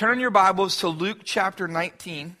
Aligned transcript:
turn 0.00 0.18
your 0.18 0.30
Bibles 0.30 0.78
to 0.78 0.88
Luke 0.88 1.18
chapter 1.24 1.68
19. 1.68 2.34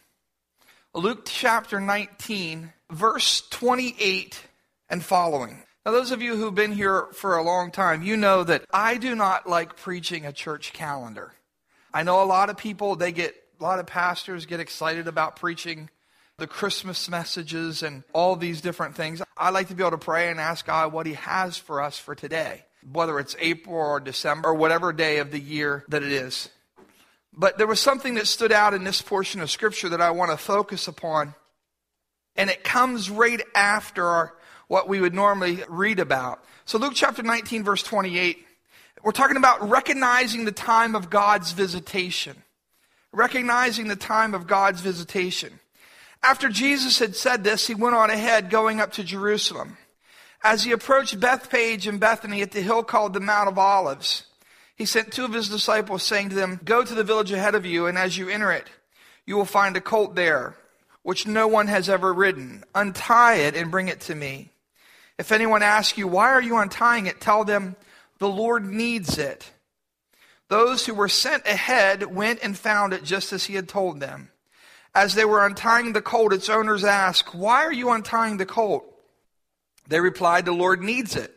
Luke 0.94 1.26
chapter 1.26 1.78
19, 1.78 2.72
verse 2.90 3.42
28 3.50 4.42
and 4.88 5.04
following. 5.04 5.62
Now, 5.84 5.92
those 5.92 6.10
of 6.10 6.22
you 6.22 6.36
who've 6.36 6.54
been 6.54 6.72
here 6.72 7.08
for 7.12 7.36
a 7.36 7.42
long 7.42 7.70
time, 7.70 8.02
you 8.02 8.16
know 8.16 8.44
that 8.44 8.64
I 8.72 8.96
do 8.96 9.14
not 9.14 9.46
like 9.46 9.76
preaching 9.76 10.24
a 10.24 10.32
church 10.32 10.72
calendar. 10.72 11.34
I 11.92 12.02
know 12.02 12.22
a 12.22 12.24
lot 12.24 12.48
of 12.48 12.56
people, 12.56 12.96
they 12.96 13.12
get, 13.12 13.34
a 13.60 13.62
lot 13.62 13.78
of 13.78 13.84
pastors 13.84 14.46
get 14.46 14.60
excited 14.60 15.06
about 15.06 15.36
preaching 15.36 15.90
the 16.38 16.46
Christmas 16.46 17.10
messages 17.10 17.82
and 17.82 18.04
all 18.14 18.36
these 18.36 18.62
different 18.62 18.94
things. 18.94 19.20
I 19.36 19.50
like 19.50 19.68
to 19.68 19.74
be 19.74 19.82
able 19.82 19.90
to 19.90 19.98
pray 19.98 20.30
and 20.30 20.40
ask 20.40 20.64
God 20.64 20.94
what 20.94 21.04
He 21.04 21.12
has 21.12 21.58
for 21.58 21.82
us 21.82 21.98
for 21.98 22.14
today, 22.14 22.64
whether 22.90 23.18
it's 23.18 23.36
April 23.38 23.76
or 23.76 24.00
December 24.00 24.48
or 24.48 24.54
whatever 24.54 24.94
day 24.94 25.18
of 25.18 25.30
the 25.30 25.38
year 25.38 25.84
that 25.88 26.02
it 26.02 26.10
is. 26.10 26.48
But 27.32 27.58
there 27.58 27.66
was 27.66 27.80
something 27.80 28.14
that 28.14 28.26
stood 28.26 28.52
out 28.52 28.74
in 28.74 28.84
this 28.84 29.02
portion 29.02 29.40
of 29.40 29.50
Scripture 29.50 29.88
that 29.90 30.00
I 30.00 30.10
want 30.10 30.30
to 30.30 30.36
focus 30.36 30.88
upon. 30.88 31.34
And 32.36 32.50
it 32.50 32.64
comes 32.64 33.10
right 33.10 33.40
after 33.54 34.04
our 34.04 34.34
what 34.70 34.88
we 34.88 35.00
would 35.00 35.14
normally 35.14 35.64
read 35.68 35.98
about. 35.98 36.44
So, 36.64 36.78
Luke 36.78 36.92
chapter 36.94 37.24
19, 37.24 37.64
verse 37.64 37.82
28, 37.82 38.46
we're 39.02 39.10
talking 39.10 39.36
about 39.36 39.68
recognizing 39.68 40.44
the 40.44 40.52
time 40.52 40.94
of 40.94 41.10
God's 41.10 41.50
visitation. 41.50 42.36
Recognizing 43.12 43.88
the 43.88 43.96
time 43.96 44.32
of 44.32 44.46
God's 44.46 44.80
visitation. 44.80 45.58
After 46.22 46.48
Jesus 46.48 47.00
had 47.00 47.16
said 47.16 47.42
this, 47.42 47.66
he 47.66 47.74
went 47.74 47.96
on 47.96 48.10
ahead, 48.10 48.48
going 48.48 48.80
up 48.80 48.92
to 48.92 49.02
Jerusalem. 49.02 49.76
As 50.44 50.62
he 50.62 50.70
approached 50.70 51.18
Bethphage 51.18 51.88
and 51.88 51.98
Bethany 51.98 52.40
at 52.40 52.52
the 52.52 52.62
hill 52.62 52.84
called 52.84 53.12
the 53.12 53.20
Mount 53.20 53.48
of 53.48 53.58
Olives, 53.58 54.24
he 54.80 54.86
sent 54.86 55.12
two 55.12 55.26
of 55.26 55.34
his 55.34 55.50
disciples, 55.50 56.02
saying 56.02 56.30
to 56.30 56.34
them, 56.34 56.58
Go 56.64 56.82
to 56.82 56.94
the 56.94 57.04
village 57.04 57.30
ahead 57.32 57.54
of 57.54 57.66
you, 57.66 57.86
and 57.86 57.98
as 57.98 58.16
you 58.16 58.30
enter 58.30 58.50
it, 58.50 58.66
you 59.26 59.36
will 59.36 59.44
find 59.44 59.76
a 59.76 59.80
colt 59.80 60.14
there, 60.14 60.54
which 61.02 61.26
no 61.26 61.46
one 61.46 61.66
has 61.66 61.90
ever 61.90 62.14
ridden. 62.14 62.64
Untie 62.74 63.34
it 63.34 63.54
and 63.54 63.70
bring 63.70 63.88
it 63.88 64.00
to 64.00 64.14
me. 64.14 64.52
If 65.18 65.32
anyone 65.32 65.62
asks 65.62 65.98
you, 65.98 66.08
Why 66.08 66.30
are 66.30 66.40
you 66.40 66.56
untying 66.56 67.04
it? 67.04 67.20
tell 67.20 67.44
them, 67.44 67.76
The 68.20 68.28
Lord 68.30 68.64
needs 68.64 69.18
it. 69.18 69.52
Those 70.48 70.86
who 70.86 70.94
were 70.94 71.10
sent 71.10 71.46
ahead 71.46 72.14
went 72.14 72.40
and 72.42 72.56
found 72.56 72.94
it 72.94 73.04
just 73.04 73.34
as 73.34 73.44
he 73.44 73.56
had 73.56 73.68
told 73.68 74.00
them. 74.00 74.30
As 74.94 75.14
they 75.14 75.26
were 75.26 75.44
untying 75.44 75.92
the 75.92 76.00
colt, 76.00 76.32
its 76.32 76.48
owners 76.48 76.84
asked, 76.84 77.34
Why 77.34 77.66
are 77.66 77.72
you 77.72 77.90
untying 77.90 78.38
the 78.38 78.46
colt? 78.46 78.86
They 79.88 80.00
replied, 80.00 80.46
The 80.46 80.52
Lord 80.52 80.80
needs 80.80 81.16
it. 81.16 81.36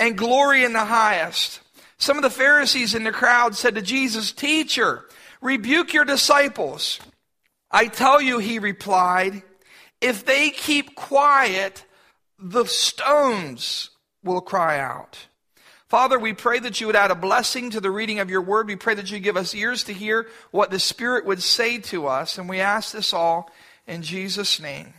and 0.00 0.18
glory 0.18 0.64
in 0.64 0.72
the 0.72 0.84
highest. 0.84 1.60
Some 1.98 2.16
of 2.16 2.22
the 2.22 2.30
Pharisees 2.30 2.94
in 2.94 3.04
the 3.04 3.12
crowd 3.12 3.54
said 3.54 3.74
to 3.76 3.82
Jesus, 3.82 4.32
Teacher, 4.32 5.04
rebuke 5.42 5.92
your 5.92 6.06
disciples. 6.06 6.98
I 7.70 7.86
tell 7.86 8.20
you, 8.20 8.38
he 8.38 8.58
replied, 8.58 9.42
if 10.00 10.24
they 10.24 10.50
keep 10.50 10.96
quiet, 10.96 11.84
the 12.38 12.64
stones 12.64 13.90
will 14.24 14.40
cry 14.40 14.80
out. 14.80 15.18
Father, 15.88 16.18
we 16.18 16.32
pray 16.32 16.58
that 16.60 16.80
you 16.80 16.86
would 16.86 16.96
add 16.96 17.10
a 17.10 17.16
blessing 17.16 17.70
to 17.70 17.80
the 17.80 17.90
reading 17.90 18.20
of 18.20 18.30
your 18.30 18.40
word. 18.40 18.68
We 18.68 18.76
pray 18.76 18.94
that 18.94 19.10
you 19.10 19.18
give 19.18 19.36
us 19.36 19.54
ears 19.54 19.84
to 19.84 19.92
hear 19.92 20.28
what 20.52 20.70
the 20.70 20.78
Spirit 20.78 21.26
would 21.26 21.42
say 21.42 21.78
to 21.78 22.06
us. 22.06 22.38
And 22.38 22.48
we 22.48 22.60
ask 22.60 22.92
this 22.92 23.12
all 23.12 23.50
in 23.86 24.02
Jesus' 24.02 24.60
name. 24.60 24.94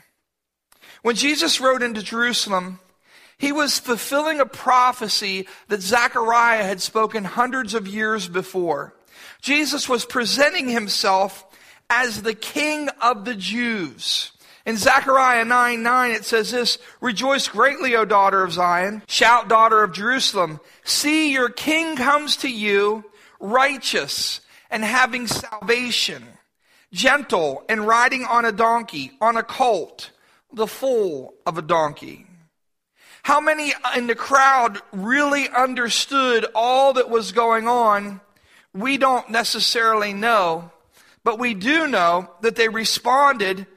When 1.02 1.16
Jesus 1.16 1.60
rode 1.60 1.82
into 1.82 2.04
Jerusalem, 2.04 2.80
he 3.42 3.52
was 3.52 3.80
fulfilling 3.80 4.40
a 4.40 4.46
prophecy 4.46 5.48
that 5.68 5.82
Zechariah 5.82 6.64
had 6.64 6.80
spoken 6.80 7.24
hundreds 7.24 7.74
of 7.74 7.88
years 7.88 8.28
before. 8.28 8.94
Jesus 9.42 9.90
was 9.90 10.06
presenting 10.06 10.70
himself 10.70 11.44
as 11.90 12.22
the 12.22 12.36
king 12.36 12.88
of 13.02 13.26
the 13.26 13.34
Jews. 13.34 14.32
In 14.64 14.78
Zechariah 14.78 15.44
9 15.44 15.82
9, 15.82 16.12
it 16.12 16.24
says 16.24 16.52
this 16.52 16.78
Rejoice 17.02 17.48
greatly, 17.48 17.96
O 17.96 18.06
daughter 18.06 18.44
of 18.44 18.54
Zion. 18.54 19.02
Shout, 19.08 19.50
daughter 19.50 19.82
of 19.82 19.92
Jerusalem. 19.92 20.60
See, 20.84 21.34
your 21.34 21.50
king 21.50 21.96
comes 21.96 22.36
to 22.38 22.48
you, 22.48 23.06
righteous 23.40 24.42
and 24.70 24.84
having 24.84 25.26
salvation, 25.26 26.24
gentle 26.94 27.64
and 27.68 27.88
riding 27.88 28.24
on 28.24 28.46
a 28.46 28.52
donkey, 28.52 29.14
on 29.20 29.36
a 29.36 29.42
colt, 29.42 30.12
the 30.54 30.68
foal 30.68 31.34
of 31.48 31.58
a 31.58 31.64
donkey. 31.64 32.28
How 33.24 33.40
many 33.40 33.74
in 33.96 34.08
the 34.08 34.16
crowd 34.16 34.80
really 34.92 35.48
understood 35.50 36.46
all 36.56 36.94
that 36.94 37.10
was 37.10 37.32
going 37.32 37.68
on? 37.68 38.22
We 38.74 38.98
don't 38.98 39.30
necessarily 39.30 40.14
know, 40.14 40.72
but 41.24 41.40
we 41.40 41.54
do 41.54 41.88
know 41.88 42.32
that 42.42 42.56
they 42.56 42.70
responded 42.70 43.68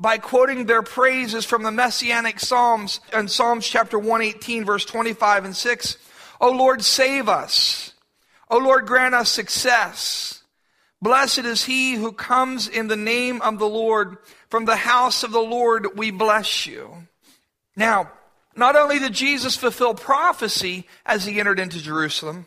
by 0.00 0.18
quoting 0.18 0.66
their 0.66 0.82
praises 0.82 1.44
from 1.44 1.62
the 1.62 1.70
messianic 1.70 2.40
psalms 2.40 3.00
in 3.12 3.28
Psalms 3.28 3.66
chapter 3.66 3.98
118 3.98 4.64
verse 4.64 4.84
25 4.84 5.44
and 5.44 5.56
6. 5.56 5.96
O 6.40 6.50
Lord, 6.50 6.82
save 6.82 7.28
us. 7.28 7.92
O 8.50 8.58
Lord, 8.58 8.86
grant 8.86 9.14
us 9.14 9.30
success. 9.30 10.42
Blessed 11.00 11.40
is 11.40 11.64
he 11.64 11.94
who 11.94 12.12
comes 12.12 12.66
in 12.66 12.88
the 12.88 12.96
name 12.96 13.42
of 13.42 13.58
the 13.58 13.68
Lord. 13.68 14.18
From 14.48 14.64
the 14.64 14.76
house 14.76 15.22
of 15.22 15.32
the 15.32 15.40
Lord 15.40 15.98
we 15.98 16.10
bless 16.10 16.66
you. 16.66 17.06
Now, 17.76 18.10
not 18.56 18.76
only 18.76 18.98
did 18.98 19.12
Jesus 19.12 19.56
fulfill 19.56 19.94
prophecy 19.94 20.86
as 21.04 21.26
he 21.26 21.40
entered 21.40 21.58
into 21.58 21.82
Jerusalem, 21.82 22.46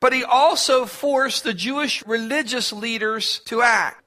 but 0.00 0.12
he 0.12 0.24
also 0.24 0.84
forced 0.84 1.44
the 1.44 1.54
Jewish 1.54 2.04
religious 2.06 2.72
leaders 2.72 3.40
to 3.46 3.62
act. 3.62 4.02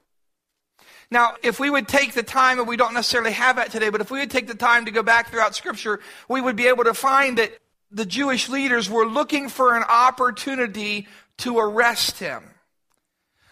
Now, 1.10 1.34
if 1.42 1.58
we 1.58 1.70
would 1.70 1.88
take 1.88 2.12
the 2.12 2.22
time, 2.22 2.58
and 2.58 2.68
we 2.68 2.76
don't 2.76 2.94
necessarily 2.94 3.32
have 3.32 3.56
that 3.56 3.70
today, 3.70 3.88
but 3.88 4.00
if 4.00 4.10
we 4.10 4.18
would 4.18 4.30
take 4.30 4.46
the 4.46 4.54
time 4.54 4.84
to 4.84 4.90
go 4.90 5.02
back 5.02 5.30
throughout 5.30 5.54
Scripture, 5.54 6.00
we 6.28 6.40
would 6.40 6.56
be 6.56 6.68
able 6.68 6.84
to 6.84 6.94
find 6.94 7.38
that 7.38 7.50
the 7.90 8.04
Jewish 8.04 8.48
leaders 8.48 8.90
were 8.90 9.06
looking 9.06 9.48
for 9.48 9.74
an 9.74 9.84
opportunity 9.88 11.08
to 11.38 11.58
arrest 11.58 12.18
him. 12.18 12.42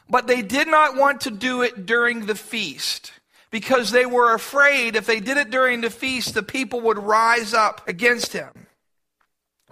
But 0.09 0.27
they 0.27 0.43
did 0.43 0.69
not 0.69 0.97
want 0.97 1.23
to 1.23 1.31
do 1.31 1.63
it 1.63 1.87
during 1.87 2.27
the 2.27 2.35
feast 2.35 3.13
because 3.51 3.91
they 3.91 4.07
were 4.07 4.35
afraid 4.35 4.97
if 4.97 5.07
they 5.07 5.21
did 5.21 5.37
it 5.37 5.51
during 5.51 5.81
the 5.81 5.91
feast, 5.91 6.35
the 6.35 6.43
people 6.43 6.81
would 6.83 6.99
rise 6.99 7.55
up 7.55 7.87
against 7.89 8.33
him. 8.33 8.67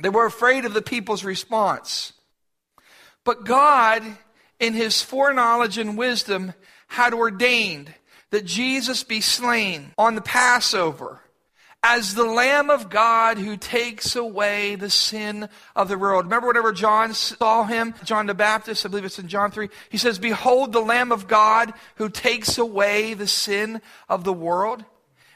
They 0.00 0.08
were 0.08 0.26
afraid 0.26 0.64
of 0.64 0.74
the 0.74 0.82
people's 0.82 1.24
response. 1.24 2.12
But 3.24 3.44
God, 3.44 4.02
in 4.58 4.74
his 4.74 5.02
foreknowledge 5.02 5.78
and 5.78 5.96
wisdom, 5.96 6.54
had 6.88 7.14
ordained 7.14 7.92
that 8.30 8.44
Jesus 8.44 9.04
be 9.04 9.20
slain 9.20 9.92
on 9.96 10.14
the 10.14 10.20
Passover 10.20 11.20
as 11.86 12.14
the 12.14 12.24
Lamb 12.24 12.70
of 12.70 12.88
God 12.88 13.36
who 13.36 13.58
takes 13.58 14.16
away 14.16 14.74
the 14.74 14.88
sin 14.88 15.50
of 15.76 15.88
the 15.88 15.98
world. 15.98 16.24
Remember 16.24 16.46
whenever 16.46 16.72
John 16.72 17.12
saw 17.12 17.64
him, 17.64 17.94
John 18.04 18.26
the 18.26 18.32
Baptist, 18.32 18.86
I 18.86 18.88
believe 18.88 19.04
it's 19.04 19.18
in 19.18 19.28
John 19.28 19.50
3, 19.50 19.68
he 19.90 19.98
says, 19.98 20.18
Behold 20.18 20.72
the 20.72 20.80
Lamb 20.80 21.12
of 21.12 21.28
God 21.28 21.74
who 21.96 22.08
takes 22.08 22.56
away 22.56 23.12
the 23.12 23.26
sin 23.26 23.82
of 24.08 24.24
the 24.24 24.32
world. 24.32 24.82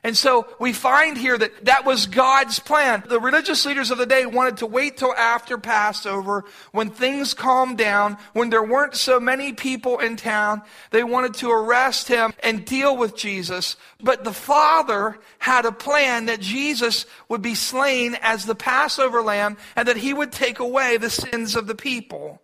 And 0.04 0.16
so 0.16 0.46
we 0.60 0.72
find 0.72 1.18
here 1.18 1.36
that 1.36 1.64
that 1.64 1.84
was 1.84 2.06
God's 2.06 2.60
plan. 2.60 3.02
The 3.08 3.20
religious 3.20 3.66
leaders 3.66 3.90
of 3.90 3.98
the 3.98 4.06
day 4.06 4.26
wanted 4.26 4.58
to 4.58 4.66
wait 4.66 4.96
till 4.96 5.12
after 5.12 5.58
Passover 5.58 6.44
when 6.70 6.90
things 6.90 7.34
calmed 7.34 7.78
down, 7.78 8.16
when 8.32 8.50
there 8.50 8.62
weren't 8.62 8.94
so 8.94 9.18
many 9.18 9.52
people 9.52 9.98
in 9.98 10.16
town. 10.16 10.62
They 10.90 11.02
wanted 11.02 11.34
to 11.34 11.50
arrest 11.50 12.06
him 12.06 12.32
and 12.42 12.64
deal 12.64 12.96
with 12.96 13.16
Jesus. 13.16 13.76
But 14.00 14.22
the 14.22 14.32
Father 14.32 15.18
had 15.38 15.64
a 15.64 15.72
plan 15.72 16.26
that 16.26 16.40
Jesus 16.40 17.04
would 17.28 17.42
be 17.42 17.56
slain 17.56 18.16
as 18.22 18.44
the 18.44 18.54
Passover 18.54 19.20
lamb 19.20 19.56
and 19.74 19.88
that 19.88 19.96
he 19.96 20.14
would 20.14 20.30
take 20.30 20.60
away 20.60 20.96
the 20.96 21.10
sins 21.10 21.56
of 21.56 21.66
the 21.66 21.74
people. 21.74 22.40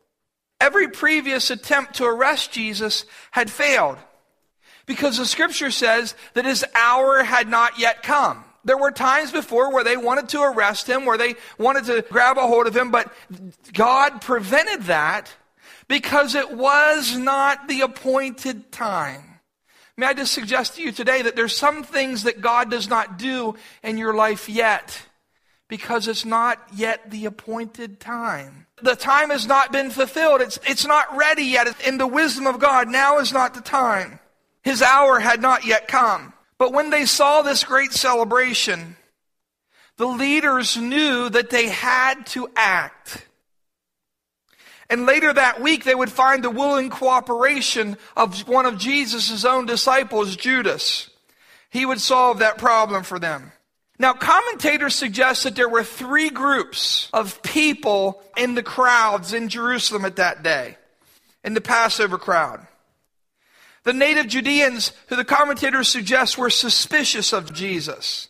Every 0.60 0.88
previous 0.88 1.50
attempt 1.50 1.94
to 1.96 2.04
arrest 2.04 2.50
Jesus 2.50 3.04
had 3.30 3.50
failed. 3.50 3.98
Because 4.86 5.16
the 5.18 5.26
scripture 5.26 5.70
says 5.70 6.14
that 6.34 6.44
his 6.44 6.64
hour 6.74 7.22
had 7.22 7.48
not 7.48 7.78
yet 7.78 8.02
come. 8.02 8.44
There 8.64 8.78
were 8.78 8.90
times 8.90 9.30
before 9.30 9.72
where 9.72 9.84
they 9.84 9.96
wanted 9.96 10.30
to 10.30 10.42
arrest 10.42 10.88
him, 10.88 11.04
where 11.04 11.18
they 11.18 11.34
wanted 11.58 11.84
to 11.84 12.04
grab 12.10 12.38
a 12.38 12.46
hold 12.46 12.66
of 12.66 12.76
him, 12.76 12.90
but 12.90 13.12
God 13.72 14.20
prevented 14.22 14.84
that 14.84 15.34
because 15.86 16.34
it 16.34 16.50
was 16.50 17.16
not 17.16 17.68
the 17.68 17.82
appointed 17.82 18.72
time. 18.72 19.40
May 19.96 20.06
I 20.06 20.14
just 20.14 20.32
suggest 20.32 20.76
to 20.76 20.82
you 20.82 20.92
today 20.92 21.22
that 21.22 21.36
there's 21.36 21.56
some 21.56 21.84
things 21.84 22.24
that 22.24 22.40
God 22.40 22.70
does 22.70 22.88
not 22.88 23.18
do 23.18 23.54
in 23.82 23.98
your 23.98 24.14
life 24.14 24.48
yet 24.48 25.02
because 25.68 26.08
it's 26.08 26.24
not 26.24 26.58
yet 26.74 27.10
the 27.10 27.26
appointed 27.26 28.00
time. 28.00 28.66
The 28.82 28.96
time 28.96 29.30
has 29.30 29.46
not 29.46 29.72
been 29.72 29.90
fulfilled. 29.90 30.40
It's, 30.40 30.58
it's 30.66 30.86
not 30.86 31.16
ready 31.16 31.44
yet. 31.44 31.68
In 31.86 31.98
the 31.98 32.06
wisdom 32.06 32.46
of 32.46 32.58
God, 32.58 32.88
now 32.88 33.18
is 33.18 33.32
not 33.32 33.54
the 33.54 33.60
time. 33.60 34.18
His 34.64 34.82
hour 34.82 35.20
had 35.20 35.40
not 35.40 35.66
yet 35.66 35.86
come. 35.86 36.32
But 36.58 36.72
when 36.72 36.90
they 36.90 37.04
saw 37.04 37.42
this 37.42 37.64
great 37.64 37.92
celebration, 37.92 38.96
the 39.96 40.06
leaders 40.06 40.76
knew 40.76 41.28
that 41.28 41.50
they 41.50 41.68
had 41.68 42.26
to 42.28 42.48
act. 42.56 43.26
And 44.88 45.06
later 45.06 45.32
that 45.32 45.60
week, 45.60 45.84
they 45.84 45.94
would 45.94 46.10
find 46.10 46.42
the 46.42 46.50
willing 46.50 46.90
cooperation 46.90 47.96
of 48.16 48.46
one 48.48 48.66
of 48.66 48.78
Jesus' 48.78 49.44
own 49.44 49.66
disciples, 49.66 50.36
Judas. 50.36 51.10
He 51.70 51.84
would 51.84 52.00
solve 52.00 52.38
that 52.38 52.58
problem 52.58 53.02
for 53.02 53.18
them. 53.18 53.52
Now, 53.98 54.12
commentators 54.12 54.94
suggest 54.94 55.44
that 55.44 55.56
there 55.56 55.68
were 55.68 55.84
three 55.84 56.30
groups 56.30 57.08
of 57.12 57.42
people 57.42 58.22
in 58.36 58.54
the 58.54 58.62
crowds 58.62 59.32
in 59.32 59.48
Jerusalem 59.48 60.04
at 60.04 60.16
that 60.16 60.42
day, 60.42 60.76
in 61.42 61.54
the 61.54 61.60
Passover 61.60 62.18
crowd. 62.18 62.66
The 63.84 63.92
native 63.92 64.26
Judeans, 64.26 64.92
who 65.08 65.16
the 65.16 65.24
commentators 65.24 65.88
suggest 65.88 66.36
were 66.36 66.50
suspicious 66.50 67.32
of 67.32 67.52
Jesus. 67.52 68.28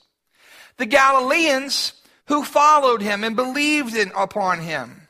The 0.76 0.86
Galileans, 0.86 1.92
who 2.26 2.44
followed 2.44 3.02
him 3.02 3.24
and 3.24 3.36
believed 3.36 3.94
in, 3.94 4.12
upon 4.16 4.60
him 4.60 5.04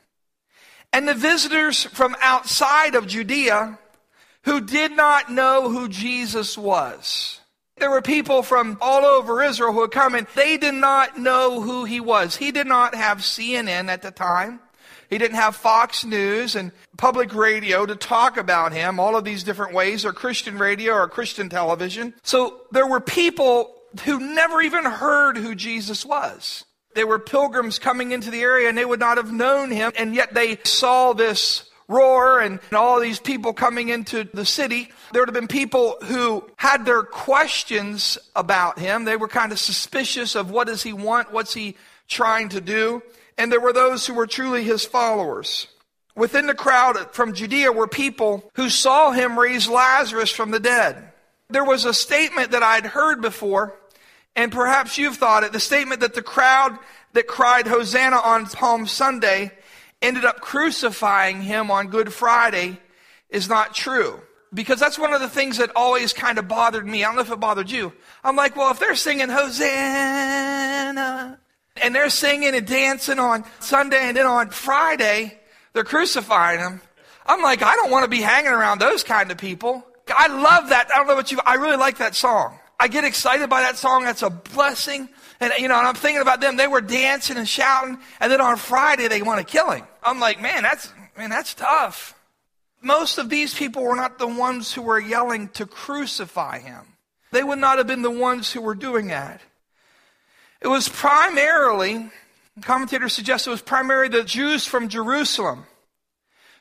and 0.95 1.09
the 1.09 1.13
visitors 1.13 1.83
from 1.83 2.15
outside 2.21 2.95
of 2.95 3.05
Judea 3.05 3.77
who 4.43 4.61
did 4.61 4.93
not 4.93 5.29
know 5.29 5.69
who 5.69 5.89
Jesus 5.89 6.57
was. 6.57 7.41
There 7.75 7.91
were 7.91 8.01
people 8.01 8.43
from 8.43 8.77
all 8.79 9.03
over 9.03 9.43
Israel 9.43 9.73
who 9.73 9.81
had 9.81 9.91
come 9.91 10.15
and 10.15 10.25
they 10.35 10.55
did 10.55 10.73
not 10.73 11.19
know 11.19 11.59
who 11.59 11.83
he 11.83 11.99
was. 11.99 12.37
He 12.37 12.53
did 12.53 12.65
not 12.65 12.95
have 12.95 13.17
CNN 13.17 13.89
at 13.89 14.03
the 14.03 14.11
time. 14.11 14.61
He 15.09 15.17
didn't 15.17 15.37
have 15.37 15.55
Fox 15.55 16.03
News 16.05 16.55
and 16.55 16.71
public 16.97 17.33
radio 17.33 17.85
to 17.85 17.95
talk 17.95 18.37
about 18.37 18.73
him, 18.73 18.99
all 18.99 19.15
of 19.15 19.23
these 19.23 19.43
different 19.43 19.73
ways, 19.73 20.05
or 20.05 20.13
Christian 20.13 20.57
radio 20.57 20.93
or 20.93 21.07
Christian 21.07 21.49
television. 21.49 22.13
So 22.23 22.61
there 22.71 22.87
were 22.87 22.99
people 22.99 23.75
who 24.03 24.19
never 24.19 24.61
even 24.61 24.85
heard 24.85 25.37
who 25.37 25.55
Jesus 25.55 26.05
was. 26.05 26.65
They 26.95 27.03
were 27.03 27.19
pilgrims 27.19 27.77
coming 27.77 28.11
into 28.11 28.31
the 28.31 28.41
area 28.41 28.69
and 28.69 28.77
they 28.77 28.85
would 28.85 28.99
not 28.99 29.17
have 29.17 29.31
known 29.31 29.71
him, 29.71 29.91
and 29.97 30.15
yet 30.15 30.33
they 30.33 30.57
saw 30.63 31.13
this 31.13 31.69
roar 31.87 32.39
and, 32.39 32.59
and 32.69 32.77
all 32.77 32.99
these 32.99 33.19
people 33.19 33.53
coming 33.53 33.89
into 33.89 34.23
the 34.33 34.45
city. 34.45 34.89
There 35.11 35.21
would 35.21 35.29
have 35.29 35.35
been 35.35 35.47
people 35.47 35.97
who 36.03 36.49
had 36.55 36.85
their 36.85 37.03
questions 37.03 38.17
about 38.35 38.79
him. 38.79 39.05
They 39.05 39.17
were 39.17 39.27
kind 39.27 39.51
of 39.51 39.59
suspicious 39.59 40.35
of 40.35 40.49
what 40.49 40.67
does 40.67 40.81
he 40.81 40.93
want? 40.93 41.31
What's 41.31 41.53
he 41.53 41.75
trying 42.07 42.49
to 42.49 42.61
do? 42.61 43.03
And 43.37 43.51
there 43.51 43.59
were 43.59 43.73
those 43.73 44.05
who 44.07 44.13
were 44.13 44.27
truly 44.27 44.63
his 44.63 44.85
followers. 44.85 45.67
Within 46.15 46.47
the 46.47 46.53
crowd 46.53 47.13
from 47.13 47.33
Judea 47.33 47.71
were 47.71 47.87
people 47.87 48.49
who 48.55 48.69
saw 48.69 49.11
him 49.11 49.37
raise 49.37 49.67
Lazarus 49.67 50.29
from 50.31 50.51
the 50.51 50.59
dead. 50.59 51.11
There 51.49 51.65
was 51.65 51.85
a 51.85 51.93
statement 51.93 52.51
that 52.51 52.63
I'd 52.63 52.85
heard 52.85 53.21
before 53.21 53.77
and 54.35 54.51
perhaps 54.51 54.97
you've 54.97 55.15
thought 55.15 55.43
it, 55.43 55.53
the 55.53 55.59
statement 55.59 56.01
that 56.01 56.13
the 56.13 56.21
crowd 56.21 56.77
that 57.13 57.25
cried 57.27 57.67
Hosanna 57.67 58.17
on 58.17 58.45
Palm 58.47 58.85
Sunday 58.85 59.51
ended 60.01 60.25
up 60.25 60.41
crucifying 60.41 61.41
him 61.41 61.71
on 61.71 61.87
Good 61.87 62.11
Friday 62.11 62.77
is 63.29 63.47
not 63.47 63.73
true. 63.73 64.19
Because 64.53 64.77
that's 64.79 64.99
one 64.99 65.13
of 65.13 65.21
the 65.21 65.29
things 65.29 65.57
that 65.57 65.71
always 65.75 66.13
kind 66.13 66.37
of 66.37 66.47
bothered 66.47 66.85
me. 66.85 67.03
I 67.03 67.07
don't 67.07 67.15
know 67.15 67.21
if 67.21 67.31
it 67.31 67.39
bothered 67.39 67.71
you. 67.71 67.93
I'm 68.23 68.35
like, 68.35 68.55
well, 68.55 68.71
if 68.71 68.79
they're 68.79 68.95
singing 68.95 69.29
Hosanna 69.29 70.59
and 71.81 71.93
they're 71.93 72.09
singing 72.09 72.55
and 72.55 72.65
dancing 72.65 73.19
on 73.19 73.43
Sunday 73.59 73.99
and 74.01 74.15
then 74.15 74.25
on 74.25 74.49
Friday, 74.49 75.39
they're 75.73 75.83
crucifying 75.83 76.59
him. 76.59 76.81
I'm 77.25 77.41
like, 77.41 77.63
I 77.63 77.75
don't 77.75 77.91
want 77.91 78.03
to 78.03 78.09
be 78.09 78.21
hanging 78.21 78.51
around 78.51 78.79
those 78.79 79.03
kind 79.03 79.31
of 79.31 79.37
people. 79.37 79.85
I 80.07 80.27
love 80.27 80.69
that. 80.69 80.89
I 80.93 80.97
don't 80.97 81.07
know 81.07 81.13
about 81.13 81.31
you. 81.31 81.39
I 81.45 81.55
really 81.55 81.77
like 81.77 81.97
that 81.97 82.15
song. 82.15 82.59
I 82.79 82.87
get 82.87 83.03
excited 83.03 83.49
by 83.49 83.61
that 83.61 83.77
song. 83.77 84.03
That's 84.03 84.21
a 84.21 84.29
blessing. 84.29 85.09
And, 85.39 85.53
you 85.57 85.67
know, 85.67 85.77
and 85.77 85.87
I'm 85.87 85.95
thinking 85.95 86.21
about 86.21 86.41
them. 86.41 86.57
They 86.57 86.67
were 86.67 86.81
dancing 86.81 87.37
and 87.37 87.47
shouting. 87.47 87.97
And 88.19 88.31
then 88.31 88.41
on 88.41 88.57
Friday, 88.57 89.07
they 89.07 89.21
want 89.21 89.39
to 89.39 89.51
kill 89.51 89.71
him. 89.71 89.85
I'm 90.03 90.19
like, 90.19 90.41
man, 90.41 90.63
that's, 90.63 90.91
man, 91.17 91.29
that's 91.29 91.53
tough. 91.53 92.13
Most 92.81 93.17
of 93.17 93.29
these 93.29 93.53
people 93.53 93.83
were 93.83 93.95
not 93.95 94.19
the 94.19 94.27
ones 94.27 94.73
who 94.73 94.83
were 94.83 94.99
yelling 94.99 95.49
to 95.49 95.65
crucify 95.65 96.59
him. 96.59 96.81
They 97.31 97.43
would 97.43 97.59
not 97.59 97.79
have 97.79 97.87
been 97.87 98.03
the 98.03 98.11
ones 98.11 98.51
who 98.51 98.61
were 98.61 98.75
doing 98.75 99.07
that. 99.07 99.41
It 100.61 100.67
was 100.67 100.89
primarily, 100.89 102.09
commentators 102.61 103.13
suggest 103.13 103.47
it 103.47 103.51
was 103.51 103.61
primarily 103.61 104.09
the 104.09 104.23
Jews 104.23 104.65
from 104.65 104.89
Jerusalem 104.89 105.65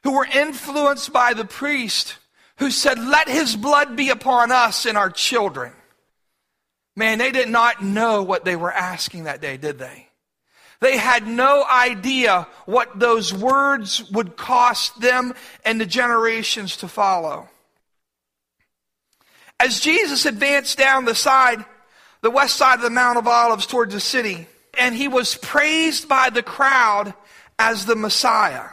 who 0.03 0.13
were 0.13 0.27
influenced 0.27 1.13
by 1.13 1.33
the 1.33 1.45
priest 1.45 2.17
who 2.59 2.71
said, 2.71 2.99
let 2.99 3.29
his 3.29 3.57
blood 3.57 3.97
be 3.97 4.11
upon 4.11 4.53
us 4.53 4.87
and 4.87 4.97
our 4.97 5.11
children. 5.11 5.73
Man, 6.97 7.19
they 7.19 7.33
did 7.33 7.49
not 7.49 7.83
know 7.83 8.23
what 8.23 8.45
they 8.45 8.55
were 8.55 8.73
asking 8.73 9.25
that 9.25 9.41
day, 9.41 9.57
did 9.57 9.79
they? 9.79 10.09
They 10.81 10.97
had 10.99 11.27
no 11.27 11.65
idea 11.65 12.47
what 12.67 12.99
those 12.99 13.33
words 13.33 14.09
would 14.11 14.37
cost 14.37 15.01
them 15.01 15.35
and 15.65 15.81
the 15.81 15.87
generations 15.87 16.77
to 16.79 16.89
follow. 16.89 17.49
As 19.59 19.81
Jesus 19.81 20.27
advanced 20.27 20.77
down 20.77 21.05
the 21.07 21.15
side, 21.15 21.65
the 22.25 22.31
west 22.31 22.57
side 22.57 22.77
of 22.77 22.81
the 22.81 22.89
Mount 22.89 23.19
of 23.19 23.29
Olives 23.29 23.67
towards 23.67 23.93
the 23.93 24.01
city, 24.01 24.47
and 24.79 24.95
he 24.95 25.09
was 25.09 25.35
praised 25.37 26.09
by 26.09 26.31
the 26.31 26.43
crowd 26.43 27.13
as 27.59 27.85
the 27.85 27.95
Messiah. 27.95 28.71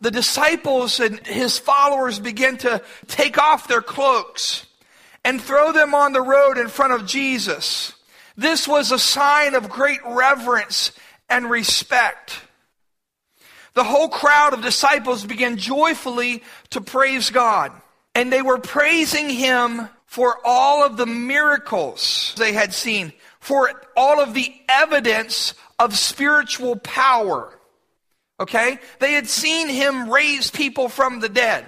The 0.00 0.10
disciples 0.10 0.98
and 0.98 1.18
his 1.26 1.58
followers 1.58 2.18
began 2.18 2.56
to 2.58 2.82
take 3.08 3.36
off 3.36 3.68
their 3.68 3.82
cloaks 3.82 4.64
and 5.22 5.38
throw 5.38 5.70
them 5.70 5.94
on 5.94 6.14
the 6.14 6.22
road 6.22 6.56
in 6.56 6.68
front 6.68 6.94
of 6.94 7.06
Jesus. 7.06 7.92
This 8.38 8.66
was 8.66 8.90
a 8.90 8.98
sign 8.98 9.54
of 9.54 9.68
great 9.68 10.00
reverence 10.06 10.92
and 11.28 11.50
respect. 11.50 12.40
The 13.74 13.84
whole 13.84 14.08
crowd 14.08 14.54
of 14.54 14.62
disciples 14.62 15.26
began 15.26 15.58
joyfully 15.58 16.42
to 16.70 16.80
praise 16.80 17.28
God. 17.28 17.72
And 18.14 18.32
they 18.32 18.40
were 18.40 18.56
praising 18.56 19.28
him 19.28 19.90
for 20.16 20.38
all 20.46 20.82
of 20.82 20.96
the 20.96 21.04
miracles 21.04 22.32
they 22.38 22.54
had 22.54 22.72
seen, 22.72 23.12
for 23.38 23.70
all 23.98 24.18
of 24.18 24.32
the 24.32 24.50
evidence 24.66 25.52
of 25.78 25.94
spiritual 25.94 26.74
power. 26.76 27.60
Okay? 28.40 28.78
They 28.98 29.12
had 29.12 29.28
seen 29.28 29.68
him 29.68 30.08
raise 30.08 30.50
people 30.50 30.88
from 30.88 31.20
the 31.20 31.28
dead. 31.28 31.66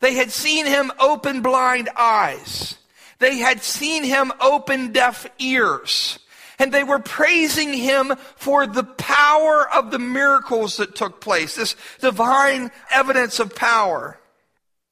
They 0.00 0.14
had 0.14 0.32
seen 0.32 0.64
him 0.64 0.90
open 0.98 1.42
blind 1.42 1.90
eyes. 1.98 2.78
They 3.18 3.36
had 3.40 3.62
seen 3.62 4.04
him 4.04 4.32
open 4.40 4.92
deaf 4.92 5.26
ears. 5.38 6.18
And 6.58 6.72
they 6.72 6.82
were 6.82 6.98
praising 6.98 7.74
him 7.74 8.14
for 8.36 8.66
the 8.66 8.84
power 8.84 9.68
of 9.70 9.90
the 9.90 9.98
miracles 9.98 10.78
that 10.78 10.94
took 10.94 11.20
place, 11.20 11.56
this 11.56 11.76
divine 12.00 12.70
evidence 12.90 13.38
of 13.38 13.54
power. 13.54 14.18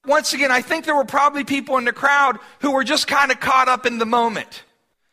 Once 0.07 0.33
again, 0.33 0.51
I 0.51 0.61
think 0.61 0.85
there 0.85 0.95
were 0.95 1.05
probably 1.05 1.45
people 1.45 1.79
in 1.79 1.85
the 1.85 1.93
crowd 1.93 2.39
who 2.61 2.73
were 2.73 2.85
just 2.85 3.07
kind 3.07 3.31
of 3.31 3.41
caught 3.41 3.69
up 3.69 3.87
in 3.87 3.99
the 3.99 4.07
moment. 4.07 4.65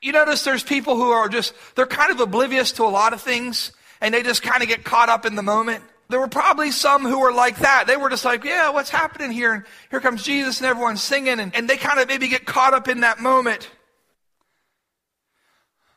You 0.01 0.12
notice 0.12 0.43
there's 0.43 0.63
people 0.63 0.95
who 0.95 1.12
are 1.12 1.29
just, 1.29 1.53
they're 1.75 1.86
kind 1.86 2.12
of 2.12 2.19
oblivious 2.19 2.71
to 2.74 2.83
a 2.83 2.89
lot 2.89 3.13
of 3.13 3.21
things 3.21 3.71
and 4.01 4.13
they 4.13 4.24
just 4.24 4.41
kind 4.41 4.63
of 4.63 4.67
get 4.67 4.83
caught 4.83 5.10
up 5.10 5.25
in 5.25 5.36
the 5.36 5.43
moment 5.43 5.83
there 6.12 6.19
were 6.19 6.27
probably 6.27 6.71
some 6.71 7.03
who 7.03 7.19
were 7.19 7.33
like 7.33 7.60
that. 7.60 7.86
They 7.88 7.98
were 7.98 8.10
just 8.10 8.25
like, 8.25 8.43
yeah, 8.43 8.69
what's 8.69 8.89
happening 8.89 9.31
here? 9.31 9.53
And 9.53 9.63
here 9.89 10.00
comes 10.00 10.24
Jesus 10.24 10.60
and 10.60 10.67
everyone's 10.67 11.01
singing 11.01 11.39
and, 11.39 11.55
and 11.55 11.67
they 11.69 11.77
kind 11.77 12.00
of 12.00 12.07
maybe 12.07 12.27
get 12.27 12.45
caught 12.45 12.74
up 12.74 12.88
in 12.88 13.00
that 13.01 13.19
moment. 13.19 13.69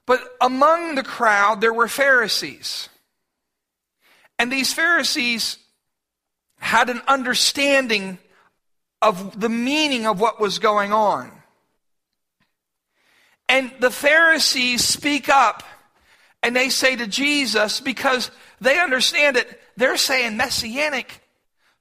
But 0.06 0.20
among 0.40 0.94
the 0.94 1.02
crowd, 1.02 1.60
there 1.60 1.72
were 1.72 1.88
Pharisees. 1.88 2.88
And 4.38 4.50
these 4.50 4.72
Pharisees 4.72 5.58
had 6.58 6.90
an 6.90 7.02
understanding 7.08 8.18
of 9.04 9.38
the 9.38 9.48
meaning 9.48 10.06
of 10.06 10.20
what 10.20 10.40
was 10.40 10.58
going 10.58 10.92
on. 10.92 11.30
And 13.48 13.70
the 13.78 13.90
Pharisees 13.90 14.84
speak 14.84 15.28
up 15.28 15.62
and 16.42 16.56
they 16.56 16.70
say 16.70 16.96
to 16.96 17.06
Jesus, 17.06 17.80
because 17.80 18.30
they 18.60 18.80
understand 18.80 19.36
it, 19.36 19.60
they're 19.76 19.96
saying 19.96 20.36
messianic. 20.36 21.20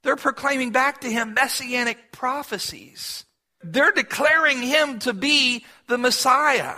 They're 0.04 0.16
proclaiming 0.18 0.72
back 0.72 1.02
to 1.02 1.12
him 1.12 1.34
messianic 1.34 2.12
prophecies. 2.12 3.24
They're 3.64 3.94
declaring 3.94 4.62
him 4.62 5.00
to 5.00 5.14
be 5.14 5.66
the 5.88 5.98
Messiah. 5.98 6.76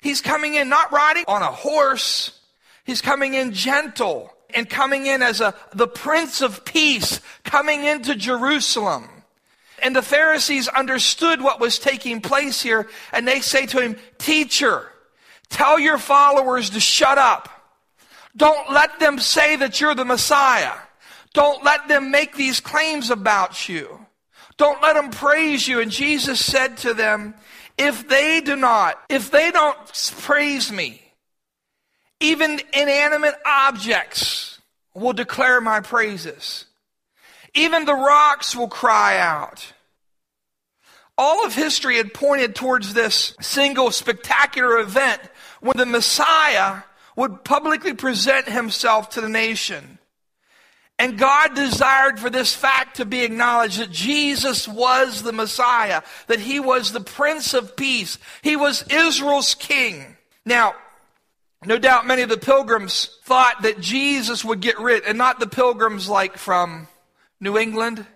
He's 0.00 0.22
coming 0.22 0.54
in 0.54 0.70
not 0.70 0.90
riding 0.90 1.24
on 1.28 1.42
a 1.42 1.52
horse. 1.52 2.40
He's 2.84 3.02
coming 3.02 3.34
in 3.34 3.52
gentle 3.52 4.30
and 4.54 4.68
coming 4.68 5.04
in 5.06 5.22
as 5.22 5.40
a, 5.40 5.54
the 5.74 5.88
Prince 5.88 6.40
of 6.40 6.64
Peace, 6.64 7.20
coming 7.44 7.84
into 7.84 8.14
Jerusalem. 8.14 9.08
And 9.82 9.94
the 9.94 10.02
Pharisees 10.02 10.68
understood 10.68 11.40
what 11.40 11.60
was 11.60 11.78
taking 11.78 12.20
place 12.20 12.62
here, 12.62 12.88
and 13.12 13.26
they 13.26 13.40
say 13.40 13.66
to 13.66 13.80
him, 13.80 13.96
Teacher, 14.18 14.90
tell 15.48 15.78
your 15.78 15.98
followers 15.98 16.70
to 16.70 16.80
shut 16.80 17.18
up. 17.18 17.48
Don't 18.36 18.70
let 18.72 18.98
them 18.98 19.18
say 19.18 19.56
that 19.56 19.80
you're 19.80 19.94
the 19.94 20.04
Messiah. 20.04 20.74
Don't 21.32 21.64
let 21.64 21.88
them 21.88 22.10
make 22.10 22.36
these 22.36 22.60
claims 22.60 23.10
about 23.10 23.68
you. 23.68 24.06
Don't 24.56 24.80
let 24.82 24.94
them 24.94 25.10
praise 25.10 25.66
you. 25.66 25.80
And 25.80 25.90
Jesus 25.90 26.44
said 26.44 26.76
to 26.78 26.94
them, 26.94 27.34
if 27.76 28.08
they 28.08 28.40
do 28.40 28.54
not, 28.56 29.00
if 29.08 29.30
they 29.30 29.50
don't 29.50 29.76
praise 30.20 30.70
me, 30.70 31.00
even 32.20 32.60
inanimate 32.72 33.34
objects 33.44 34.60
will 34.94 35.12
declare 35.12 35.60
my 35.60 35.80
praises. 35.80 36.66
Even 37.54 37.84
the 37.84 37.94
rocks 37.94 38.54
will 38.56 38.68
cry 38.68 39.18
out. 39.18 39.72
All 41.16 41.46
of 41.46 41.54
history 41.54 41.96
had 41.96 42.12
pointed 42.12 42.54
towards 42.54 42.92
this 42.92 43.36
single 43.40 43.92
spectacular 43.92 44.78
event 44.78 45.20
when 45.60 45.76
the 45.76 45.86
Messiah 45.86 46.82
would 47.16 47.44
publicly 47.44 47.94
present 47.94 48.48
himself 48.48 49.10
to 49.10 49.20
the 49.20 49.28
nation. 49.28 49.98
And 50.98 51.18
God 51.18 51.54
desired 51.54 52.20
for 52.20 52.30
this 52.30 52.54
fact 52.54 52.96
to 52.96 53.04
be 53.04 53.22
acknowledged 53.22 53.78
that 53.80 53.90
Jesus 53.90 54.68
was 54.68 55.22
the 55.22 55.32
Messiah, 55.32 56.02
that 56.26 56.40
he 56.40 56.60
was 56.60 56.92
the 56.92 57.00
Prince 57.00 57.54
of 57.54 57.76
Peace, 57.76 58.18
he 58.42 58.56
was 58.56 58.84
Israel's 58.90 59.54
King. 59.54 60.16
Now, 60.44 60.74
no 61.64 61.78
doubt 61.78 62.06
many 62.06 62.22
of 62.22 62.28
the 62.28 62.36
pilgrims 62.36 63.18
thought 63.24 63.62
that 63.62 63.80
Jesus 63.80 64.44
would 64.44 64.60
get 64.60 64.78
rid, 64.78 65.04
and 65.04 65.18
not 65.18 65.40
the 65.40 65.46
pilgrims 65.46 66.08
like 66.08 66.36
from 66.36 66.86
New 67.40 67.58
England, 67.58 68.06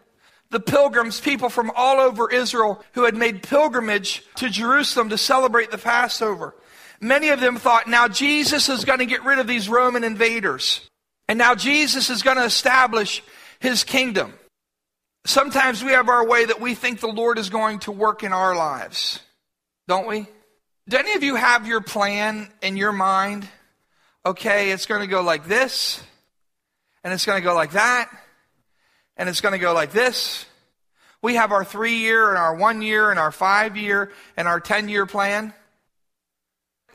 the 0.50 0.60
pilgrims, 0.60 1.20
people 1.20 1.48
from 1.48 1.70
all 1.74 2.00
over 2.00 2.30
Israel 2.30 2.82
who 2.92 3.04
had 3.04 3.16
made 3.16 3.42
pilgrimage 3.42 4.24
to 4.36 4.48
Jerusalem 4.48 5.10
to 5.10 5.18
celebrate 5.18 5.70
the 5.70 5.78
Passover. 5.78 6.54
Many 7.00 7.28
of 7.28 7.40
them 7.40 7.56
thought, 7.56 7.86
now 7.86 8.08
Jesus 8.08 8.68
is 8.68 8.84
going 8.84 8.98
to 9.00 9.06
get 9.06 9.24
rid 9.24 9.38
of 9.38 9.46
these 9.46 9.68
Roman 9.68 10.04
invaders. 10.04 10.88
And 11.28 11.38
now 11.38 11.54
Jesus 11.54 12.10
is 12.10 12.22
going 12.22 12.38
to 12.38 12.44
establish 12.44 13.22
his 13.60 13.84
kingdom. 13.84 14.32
Sometimes 15.26 15.84
we 15.84 15.92
have 15.92 16.08
our 16.08 16.26
way 16.26 16.46
that 16.46 16.60
we 16.60 16.74
think 16.74 17.00
the 17.00 17.06
Lord 17.06 17.38
is 17.38 17.50
going 17.50 17.80
to 17.80 17.92
work 17.92 18.22
in 18.22 18.32
our 18.32 18.56
lives, 18.56 19.20
don't 19.86 20.08
we? 20.08 20.26
Do 20.88 20.96
any 20.96 21.12
of 21.12 21.22
you 21.22 21.34
have 21.34 21.66
your 21.66 21.82
plan 21.82 22.50
in 22.62 22.78
your 22.78 22.92
mind? 22.92 23.46
Okay, 24.24 24.70
it's 24.70 24.86
going 24.86 25.02
to 25.02 25.06
go 25.06 25.20
like 25.20 25.46
this, 25.46 26.02
and 27.04 27.12
it's 27.12 27.26
going 27.26 27.38
to 27.38 27.44
go 27.44 27.54
like 27.54 27.72
that, 27.72 28.08
and 29.18 29.28
it's 29.28 29.40
going 29.40 29.52
to 29.52 29.58
go 29.58 29.74
like 29.74 29.92
this. 29.92 30.46
We 31.20 31.34
have 31.34 31.50
our 31.50 31.64
three 31.64 31.96
year 31.96 32.28
and 32.28 32.38
our 32.38 32.54
one 32.54 32.80
year 32.80 33.10
and 33.10 33.18
our 33.18 33.32
five 33.32 33.76
year 33.76 34.12
and 34.36 34.46
our 34.46 34.60
10 34.60 34.88
year 34.88 35.04
plan. 35.04 35.52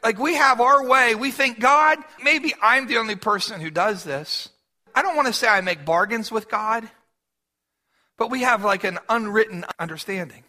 Like 0.02 0.18
we 0.18 0.36
have 0.36 0.62
our 0.62 0.88
way. 0.88 1.16
We 1.16 1.32
think, 1.32 1.60
God, 1.60 2.00
maybe 2.24 2.54
I'm 2.62 2.88
the 2.88 2.98
only 2.98 3.16
person 3.16 3.60
who 3.62 3.70
does 3.70 4.04
this. 4.04 4.50
I 4.96 5.02
don't 5.02 5.16
want 5.16 5.28
to 5.28 5.34
say 5.34 5.48
I 5.48 5.62
make 5.62 5.86
bargains 5.86 6.32
with 6.32 6.50
God, 6.50 6.88
but 8.18 8.32
we 8.32 8.42
have 8.42 8.64
like 8.64 8.84
an 8.84 9.00
unwritten 9.10 9.66
understanding 9.80 10.44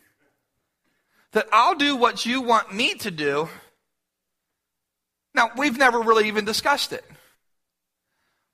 that 1.33 1.49
I'll 1.53 1.75
do 1.75 1.97
what 1.97 2.25
you 2.25 2.41
want 2.41 2.73
me 2.73 2.95
to 2.95 3.11
do. 3.11 3.49
Now, 5.35 5.51
we've 5.57 5.77
never 5.77 6.01
really 6.01 6.29
even 6.29 6.45
discussed 6.45 6.93
it, 6.93 7.05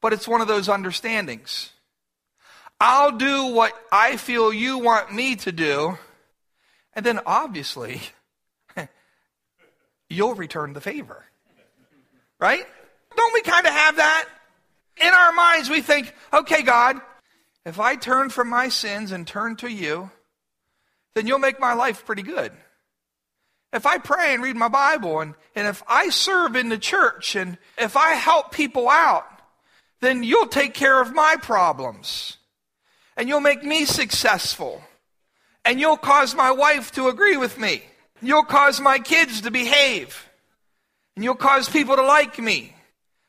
but 0.00 0.14
it's 0.14 0.26
one 0.26 0.40
of 0.40 0.48
those 0.48 0.68
understandings. 0.68 1.70
I'll 2.80 3.12
do 3.12 3.46
what 3.48 3.74
I 3.92 4.16
feel 4.16 4.52
you 4.52 4.78
want 4.78 5.12
me 5.12 5.36
to 5.36 5.52
do, 5.52 5.98
and 6.94 7.04
then 7.04 7.20
obviously, 7.26 8.00
you'll 10.08 10.34
return 10.34 10.72
the 10.72 10.80
favor. 10.80 11.26
Right? 12.38 12.66
Don't 13.14 13.34
we 13.34 13.42
kind 13.42 13.66
of 13.66 13.72
have 13.72 13.96
that? 13.96 14.26
In 14.96 15.12
our 15.12 15.32
minds, 15.32 15.68
we 15.68 15.82
think, 15.82 16.14
okay, 16.32 16.62
God, 16.62 17.00
if 17.66 17.78
I 17.78 17.96
turn 17.96 18.30
from 18.30 18.48
my 18.48 18.70
sins 18.70 19.12
and 19.12 19.26
turn 19.26 19.56
to 19.56 19.68
you, 19.70 20.10
then 21.14 21.26
you'll 21.26 21.38
make 21.38 21.60
my 21.60 21.74
life 21.74 22.06
pretty 22.06 22.22
good. 22.22 22.52
If 23.72 23.84
I 23.84 23.98
pray 23.98 24.34
and 24.34 24.42
read 24.42 24.56
my 24.56 24.68
Bible, 24.68 25.20
and, 25.20 25.34
and 25.54 25.68
if 25.68 25.82
I 25.86 26.08
serve 26.08 26.56
in 26.56 26.70
the 26.70 26.78
church, 26.78 27.36
and 27.36 27.58
if 27.76 27.96
I 27.96 28.14
help 28.14 28.52
people 28.52 28.88
out, 28.88 29.26
then 30.00 30.22
you'll 30.22 30.46
take 30.46 30.72
care 30.72 31.00
of 31.00 31.14
my 31.14 31.36
problems. 31.40 32.38
And 33.20 33.28
you'll 33.28 33.40
make 33.40 33.62
me 33.62 33.84
successful. 33.84 34.82
And 35.66 35.78
you'll 35.78 35.98
cause 35.98 36.34
my 36.34 36.52
wife 36.52 36.90
to 36.92 37.08
agree 37.08 37.36
with 37.36 37.58
me. 37.58 37.82
You'll 38.22 38.44
cause 38.44 38.80
my 38.80 38.98
kids 38.98 39.42
to 39.42 39.50
behave. 39.50 40.26
And 41.14 41.22
you'll 41.22 41.34
cause 41.34 41.68
people 41.68 41.96
to 41.96 42.02
like 42.02 42.38
me. 42.38 42.74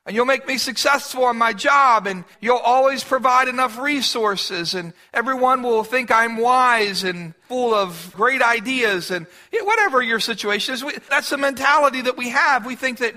And 0.06 0.16
you'll 0.16 0.26
make 0.26 0.48
me 0.48 0.58
successful 0.58 1.26
on 1.26 1.38
my 1.38 1.52
job. 1.52 2.08
And 2.08 2.24
you'll 2.40 2.56
always 2.56 3.04
provide 3.04 3.50
enough 3.50 3.78
resources. 3.78 4.76
And 4.76 4.94
everyone 5.14 5.62
will 5.62 5.84
think 5.84 6.10
I'm 6.10 6.38
wise 6.38 7.04
and 7.04 7.36
full 7.50 7.74
of 7.74 8.14
great 8.16 8.42
ideas. 8.42 9.12
And 9.12 9.28
whatever 9.52 10.02
your 10.02 10.22
situation 10.22 10.74
is, 10.74 10.86
that's 11.10 11.32
the 11.32 11.38
mentality 11.38 12.00
that 12.04 12.16
we 12.16 12.30
have. 12.30 12.66
We 12.66 12.78
think 12.78 13.00
that, 13.00 13.16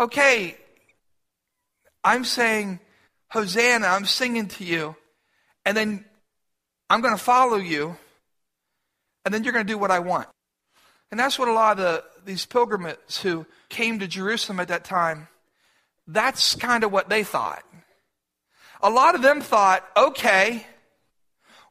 okay, 0.00 0.56
I'm 2.02 2.24
saying, 2.24 2.80
Hosanna, 3.28 3.86
I'm 3.86 4.06
singing 4.06 4.48
to 4.48 4.64
you. 4.64 4.96
And 5.64 5.76
then 5.76 6.04
I'm 6.88 7.00
going 7.00 7.14
to 7.16 7.22
follow 7.22 7.56
you. 7.56 7.96
And 9.24 9.34
then 9.34 9.42
you're 9.42 9.52
going 9.52 9.66
to 9.66 9.72
do 9.72 9.78
what 9.78 9.90
I 9.90 9.98
want. 9.98 10.28
And 11.10 11.18
that's 11.18 11.38
what 11.38 11.48
a 11.48 11.52
lot 11.52 11.78
of 11.78 11.78
the, 11.78 12.04
these 12.24 12.46
pilgrims 12.46 13.18
who 13.22 13.46
came 13.68 13.98
to 13.98 14.06
Jerusalem 14.06 14.60
at 14.60 14.68
that 14.68 14.84
time, 14.84 15.28
that's 16.06 16.54
kind 16.54 16.84
of 16.84 16.92
what 16.92 17.08
they 17.08 17.24
thought. 17.24 17.64
A 18.82 18.90
lot 18.90 19.14
of 19.14 19.22
them 19.22 19.40
thought, 19.40 19.84
okay, 19.96 20.66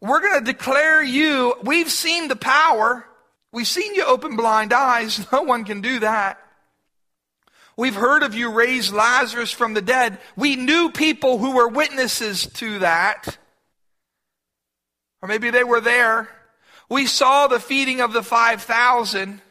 we're 0.01 0.19
going 0.19 0.43
to 0.43 0.51
declare 0.51 1.03
you, 1.03 1.55
we've 1.63 1.89
seen 1.89 2.27
the 2.27 2.35
power. 2.35 3.05
We've 3.51 3.67
seen 3.67 3.95
you 3.95 4.05
open 4.05 4.35
blind 4.35 4.73
eyes. 4.73 5.25
No 5.31 5.43
one 5.43 5.63
can 5.63 5.81
do 5.81 5.99
that. 5.99 6.39
We've 7.77 7.95
heard 7.95 8.23
of 8.23 8.33
you 8.33 8.51
raise 8.51 8.91
Lazarus 8.91 9.51
from 9.51 9.73
the 9.73 9.81
dead. 9.81 10.19
We 10.37 10.55
knew 10.55 10.91
people 10.91 11.37
who 11.37 11.55
were 11.55 11.67
witnesses 11.67 12.47
to 12.55 12.79
that. 12.79 13.37
Or 15.25 15.27
maybe 15.27 15.49
they 15.49 15.63
were 15.63 15.81
there. 15.81 16.29
We 16.87 17.07
saw 17.07 17.47
the 17.47 17.59
feeding 17.59 17.99
of 17.99 18.13
the 18.13 18.21
5,000. 18.21 19.41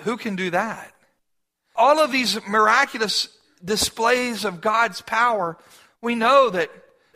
Who 0.00 0.18
can 0.18 0.36
do 0.36 0.50
that? 0.50 0.92
All 1.74 1.98
of 1.98 2.12
these 2.12 2.38
miraculous 2.46 3.30
displays 3.64 4.44
of 4.44 4.60
God's 4.60 5.00
power, 5.00 5.56
we 6.02 6.14
know 6.14 6.50
that, 6.50 6.70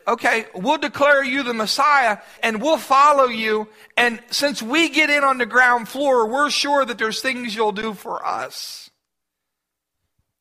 okay, 0.07 0.47
we'll 0.55 0.79
declare 0.79 1.23
you 1.23 1.43
the 1.43 1.53
Messiah 1.53 2.17
and 2.41 2.63
we'll 2.63 2.79
follow 2.79 3.25
you. 3.25 3.67
And 3.95 4.19
since 4.31 4.59
we 4.59 4.89
get 4.89 5.11
in 5.11 5.23
on 5.23 5.37
the 5.37 5.45
ground 5.45 5.87
floor, 5.87 6.27
we're 6.27 6.49
sure 6.49 6.83
that 6.83 6.97
there's 6.97 7.21
things 7.21 7.55
you'll 7.55 7.73
do 7.73 7.93
for 7.93 8.25
us. 8.25 8.89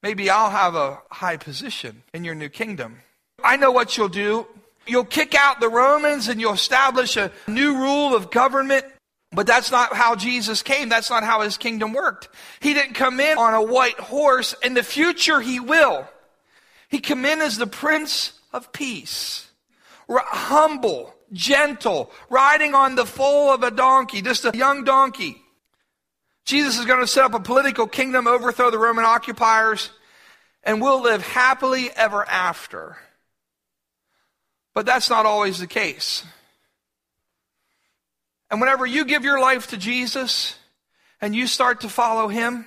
Maybe 0.03 0.31
I'll 0.31 0.49
have 0.49 0.75
a 0.75 1.03
high 1.11 1.37
position 1.37 2.03
in 2.15 2.25
your 2.25 2.35
new 2.35 2.49
kingdom. 2.49 3.01
I 3.45 3.59
know 3.59 3.71
what 3.71 3.99
you'll 3.99 4.09
do. 4.09 4.47
You'll 4.87 5.05
kick 5.05 5.35
out 5.35 5.61
the 5.61 5.69
Romans 5.69 6.29
and 6.29 6.41
you'll 6.41 6.55
establish 6.55 7.17
a 7.17 7.31
new 7.47 7.77
rule 7.77 8.15
of 8.15 8.31
government. 8.31 8.85
But 9.35 9.47
that's 9.47 9.71
not 9.71 9.95
how 9.95 10.15
Jesus 10.15 10.63
came. 10.63 10.91
That's 10.91 11.09
not 11.09 11.25
how 11.25 11.41
his 11.41 11.57
kingdom 11.57 11.95
worked. 11.95 12.29
He 12.61 12.75
didn't 12.75 12.95
come 12.95 13.19
in 13.19 13.39
on 13.39 13.55
a 13.55 13.63
white 13.63 13.99
horse. 13.99 14.55
In 14.63 14.75
the 14.75 14.83
future, 14.83 15.41
he 15.41 15.59
will. 15.59 16.07
He 16.89 17.01
come 17.01 17.25
in 17.25 17.41
as 17.41 17.57
the 17.57 17.67
Prince 17.67 18.33
of 18.53 18.73
Peace. 18.73 19.49
Humble, 20.11 21.15
gentle, 21.33 22.11
riding 22.29 22.75
on 22.75 22.95
the 22.95 23.07
foal 23.07 23.55
of 23.55 23.63
a 23.63 23.71
donkey, 23.71 24.21
just 24.21 24.45
a 24.45 24.53
young 24.55 24.85
donkey. 24.85 25.41
Jesus 26.45 26.79
is 26.79 26.85
going 26.85 27.01
to 27.01 27.07
set 27.07 27.25
up 27.25 27.33
a 27.33 27.41
political 27.41 27.87
kingdom, 27.87 28.27
overthrow 28.27 28.71
the 28.71 28.79
Roman 28.79 29.07
occupiers, 29.07 29.91
and 30.63 30.83
we'll 30.83 31.01
live 31.01 31.23
happily 31.23 31.91
ever 31.97 32.29
after. 32.29 32.99
But 34.75 34.87
that's 34.87 35.11
not 35.11 35.27
always 35.27 35.59
the 35.59 35.67
case. 35.67 36.25
And 38.51 38.61
whenever 38.61 38.85
you 38.87 39.05
give 39.05 39.25
your 39.25 39.41
life 39.41 39.69
to 39.69 39.77
Jesus 39.77 40.57
and 41.21 41.35
you 41.35 41.47
start 41.47 41.81
to 41.81 41.89
follow 41.89 42.29
Him, 42.29 42.67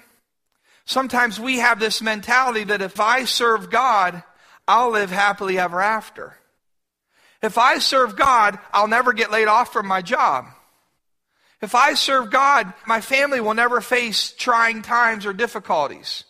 sometimes 0.86 1.40
we 1.40 1.60
have 1.60 1.80
this 1.80 2.02
mentality 2.02 2.64
that 2.66 2.82
if 2.82 3.00
I 3.00 3.26
serve 3.26 3.70
God, 3.70 4.24
I'll 4.68 4.92
live 4.92 5.12
happily 5.12 5.60
ever 5.60 5.82
after. 5.82 6.38
If 7.42 7.58
I 7.58 7.78
serve 7.78 8.16
God, 8.16 8.58
I'll 8.74 8.88
never 8.88 9.14
get 9.14 9.32
laid 9.32 9.48
off 9.48 9.72
from 9.72 9.86
my 9.88 10.02
job. 10.02 10.46
If 11.62 11.76
I 11.76 11.94
serve 11.94 12.32
God, 12.32 12.74
my 12.88 13.02
family 13.02 13.40
will 13.40 13.54
never 13.54 13.82
face 13.82 14.32
trying 14.32 14.82
times 14.82 15.26
or 15.26 15.34
difficulties. 15.34 16.24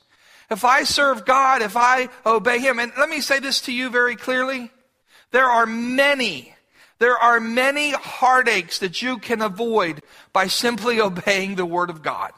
If 0.51 0.63
I 0.63 0.84
serve 0.84 1.25
God, 1.25 1.62
if 1.62 1.75
I 1.77 2.10
obey 2.25 2.60
Him, 2.60 2.79
and 2.79 2.91
let 2.98 3.10
me 3.10 3.22
say 3.22 3.39
this 3.39 3.62
to 3.62 3.74
you 3.74 3.89
very 3.89 4.15
clearly 4.15 4.70
there 5.36 5.50
are 5.50 5.65
many, 5.65 6.56
There 7.00 7.18
are 7.18 7.42
many 7.42 7.92
heartaches 7.92 8.80
that 8.80 9.01
you 9.01 9.18
can 9.18 9.42
avoid 9.42 10.01
by 10.32 10.48
simply 10.48 11.01
obeying 11.10 11.56
the 11.56 11.65
Word 11.65 11.89
of 11.89 12.01
God. 12.01 12.32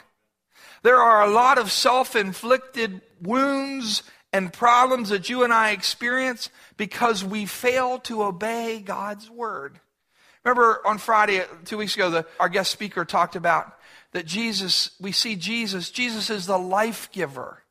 There 0.82 0.98
are 0.98 1.24
a 1.24 1.30
lot 1.30 1.60
of 1.60 1.72
self 1.72 2.16
inflicted 2.16 3.02
wounds 3.22 4.02
and 4.34 4.52
problems 4.52 5.10
that 5.10 5.30
you 5.30 5.44
and 5.44 5.54
I 5.54 5.72
experience 5.72 6.50
because 6.76 7.24
we 7.24 7.46
fail 7.46 8.00
to 8.00 8.24
obey 8.24 8.80
God's 8.80 9.30
Word. 9.30 9.80
Remember 10.44 10.82
on 10.84 10.98
Friday, 10.98 11.44
two 11.66 11.78
weeks 11.78 11.94
ago, 11.94 12.10
the, 12.10 12.26
our 12.40 12.50
guest 12.50 12.72
speaker 12.72 13.06
talked 13.06 13.36
about 13.36 13.78
that 14.14 14.26
Jesus, 14.26 14.90
we 15.00 15.12
see 15.12 15.36
Jesus, 15.36 15.92
Jesus 15.92 16.32
is 16.32 16.48
the 16.48 16.58
life 16.58 17.12
giver. 17.12 17.62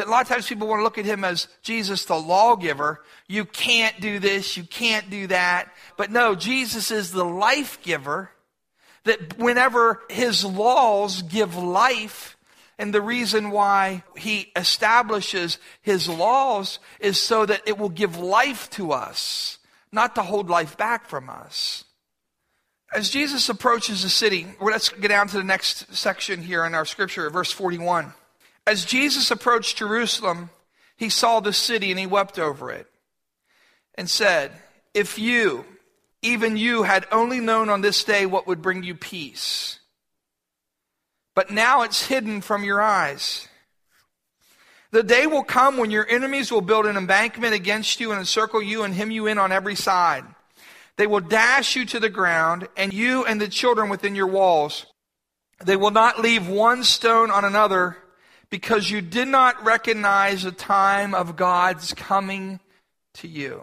That 0.00 0.06
a 0.06 0.10
lot 0.10 0.22
of 0.22 0.28
times 0.28 0.48
people 0.48 0.66
want 0.66 0.80
to 0.80 0.82
look 0.82 0.96
at 0.96 1.04
him 1.04 1.24
as 1.24 1.46
Jesus, 1.60 2.06
the 2.06 2.16
lawgiver. 2.16 3.02
You 3.28 3.44
can't 3.44 4.00
do 4.00 4.18
this, 4.18 4.56
you 4.56 4.62
can't 4.62 5.10
do 5.10 5.26
that. 5.26 5.68
But 5.98 6.10
no, 6.10 6.34
Jesus 6.34 6.90
is 6.90 7.12
the 7.12 7.22
life 7.22 7.82
giver. 7.82 8.30
That 9.04 9.36
whenever 9.36 10.00
his 10.08 10.42
laws 10.42 11.20
give 11.20 11.54
life, 11.54 12.38
and 12.78 12.94
the 12.94 13.02
reason 13.02 13.50
why 13.50 14.04
he 14.16 14.50
establishes 14.56 15.58
his 15.82 16.08
laws 16.08 16.78
is 16.98 17.20
so 17.20 17.44
that 17.44 17.60
it 17.66 17.76
will 17.76 17.90
give 17.90 18.16
life 18.16 18.70
to 18.70 18.92
us, 18.92 19.58
not 19.92 20.14
to 20.14 20.22
hold 20.22 20.48
life 20.48 20.78
back 20.78 21.10
from 21.10 21.28
us. 21.28 21.84
As 22.90 23.10
Jesus 23.10 23.50
approaches 23.50 24.02
the 24.02 24.08
city, 24.08 24.46
well, 24.58 24.72
let's 24.72 24.88
get 24.88 25.08
down 25.08 25.28
to 25.28 25.36
the 25.36 25.44
next 25.44 25.94
section 25.94 26.40
here 26.40 26.64
in 26.64 26.74
our 26.74 26.86
scripture, 26.86 27.28
verse 27.28 27.52
41. 27.52 28.14
As 28.70 28.84
Jesus 28.84 29.32
approached 29.32 29.78
Jerusalem, 29.78 30.50
he 30.96 31.08
saw 31.08 31.40
the 31.40 31.52
city 31.52 31.90
and 31.90 31.98
he 31.98 32.06
wept 32.06 32.38
over 32.38 32.70
it 32.70 32.86
and 33.96 34.08
said, 34.08 34.52
If 34.94 35.18
you, 35.18 35.64
even 36.22 36.56
you, 36.56 36.84
had 36.84 37.04
only 37.10 37.40
known 37.40 37.68
on 37.68 37.80
this 37.80 38.04
day 38.04 38.26
what 38.26 38.46
would 38.46 38.62
bring 38.62 38.84
you 38.84 38.94
peace, 38.94 39.80
but 41.34 41.50
now 41.50 41.82
it's 41.82 42.06
hidden 42.06 42.42
from 42.42 42.62
your 42.62 42.80
eyes. 42.80 43.48
The 44.92 45.02
day 45.02 45.26
will 45.26 45.42
come 45.42 45.76
when 45.76 45.90
your 45.90 46.08
enemies 46.08 46.52
will 46.52 46.60
build 46.60 46.86
an 46.86 46.96
embankment 46.96 47.54
against 47.54 47.98
you 47.98 48.12
and 48.12 48.20
encircle 48.20 48.62
you 48.62 48.84
and 48.84 48.94
hem 48.94 49.10
you 49.10 49.26
in 49.26 49.38
on 49.38 49.50
every 49.50 49.74
side. 49.74 50.24
They 50.94 51.08
will 51.08 51.18
dash 51.18 51.74
you 51.74 51.84
to 51.86 51.98
the 51.98 52.08
ground, 52.08 52.68
and 52.76 52.92
you 52.92 53.24
and 53.24 53.40
the 53.40 53.48
children 53.48 53.88
within 53.88 54.14
your 54.14 54.28
walls. 54.28 54.86
They 55.58 55.74
will 55.74 55.90
not 55.90 56.20
leave 56.20 56.46
one 56.46 56.84
stone 56.84 57.32
on 57.32 57.44
another 57.44 57.96
because 58.50 58.90
you 58.90 59.00
did 59.00 59.28
not 59.28 59.64
recognize 59.64 60.42
the 60.42 60.52
time 60.52 61.14
of 61.14 61.36
God's 61.36 61.94
coming 61.94 62.60
to 63.14 63.28
you. 63.28 63.62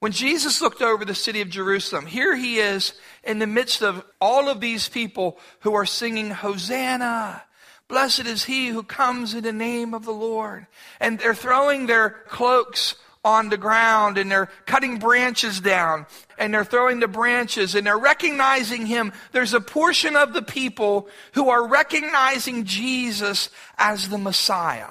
When 0.00 0.12
Jesus 0.12 0.60
looked 0.60 0.80
over 0.80 1.04
the 1.04 1.14
city 1.14 1.40
of 1.40 1.50
Jerusalem, 1.50 2.06
here 2.06 2.36
he 2.36 2.58
is 2.58 2.94
in 3.24 3.40
the 3.40 3.46
midst 3.46 3.82
of 3.82 4.04
all 4.20 4.48
of 4.48 4.60
these 4.60 4.88
people 4.88 5.38
who 5.60 5.74
are 5.74 5.86
singing, 5.86 6.30
Hosanna! 6.30 7.42
Blessed 7.88 8.26
is 8.26 8.44
he 8.44 8.68
who 8.68 8.82
comes 8.82 9.34
in 9.34 9.42
the 9.42 9.52
name 9.52 9.94
of 9.94 10.04
the 10.04 10.12
Lord. 10.12 10.66
And 11.00 11.18
they're 11.18 11.34
throwing 11.34 11.86
their 11.86 12.10
cloaks 12.28 12.94
on 13.28 13.50
the 13.50 13.58
ground 13.58 14.16
and 14.16 14.30
they're 14.30 14.48
cutting 14.64 14.98
branches 14.98 15.60
down 15.60 16.06
and 16.38 16.52
they're 16.52 16.64
throwing 16.64 16.98
the 16.98 17.08
branches 17.08 17.74
and 17.74 17.86
they're 17.86 17.98
recognizing 17.98 18.86
him. 18.86 19.12
There's 19.32 19.52
a 19.52 19.60
portion 19.60 20.16
of 20.16 20.32
the 20.32 20.42
people 20.42 21.08
who 21.34 21.50
are 21.50 21.68
recognizing 21.68 22.64
Jesus 22.64 23.50
as 23.76 24.08
the 24.08 24.18
Messiah 24.18 24.88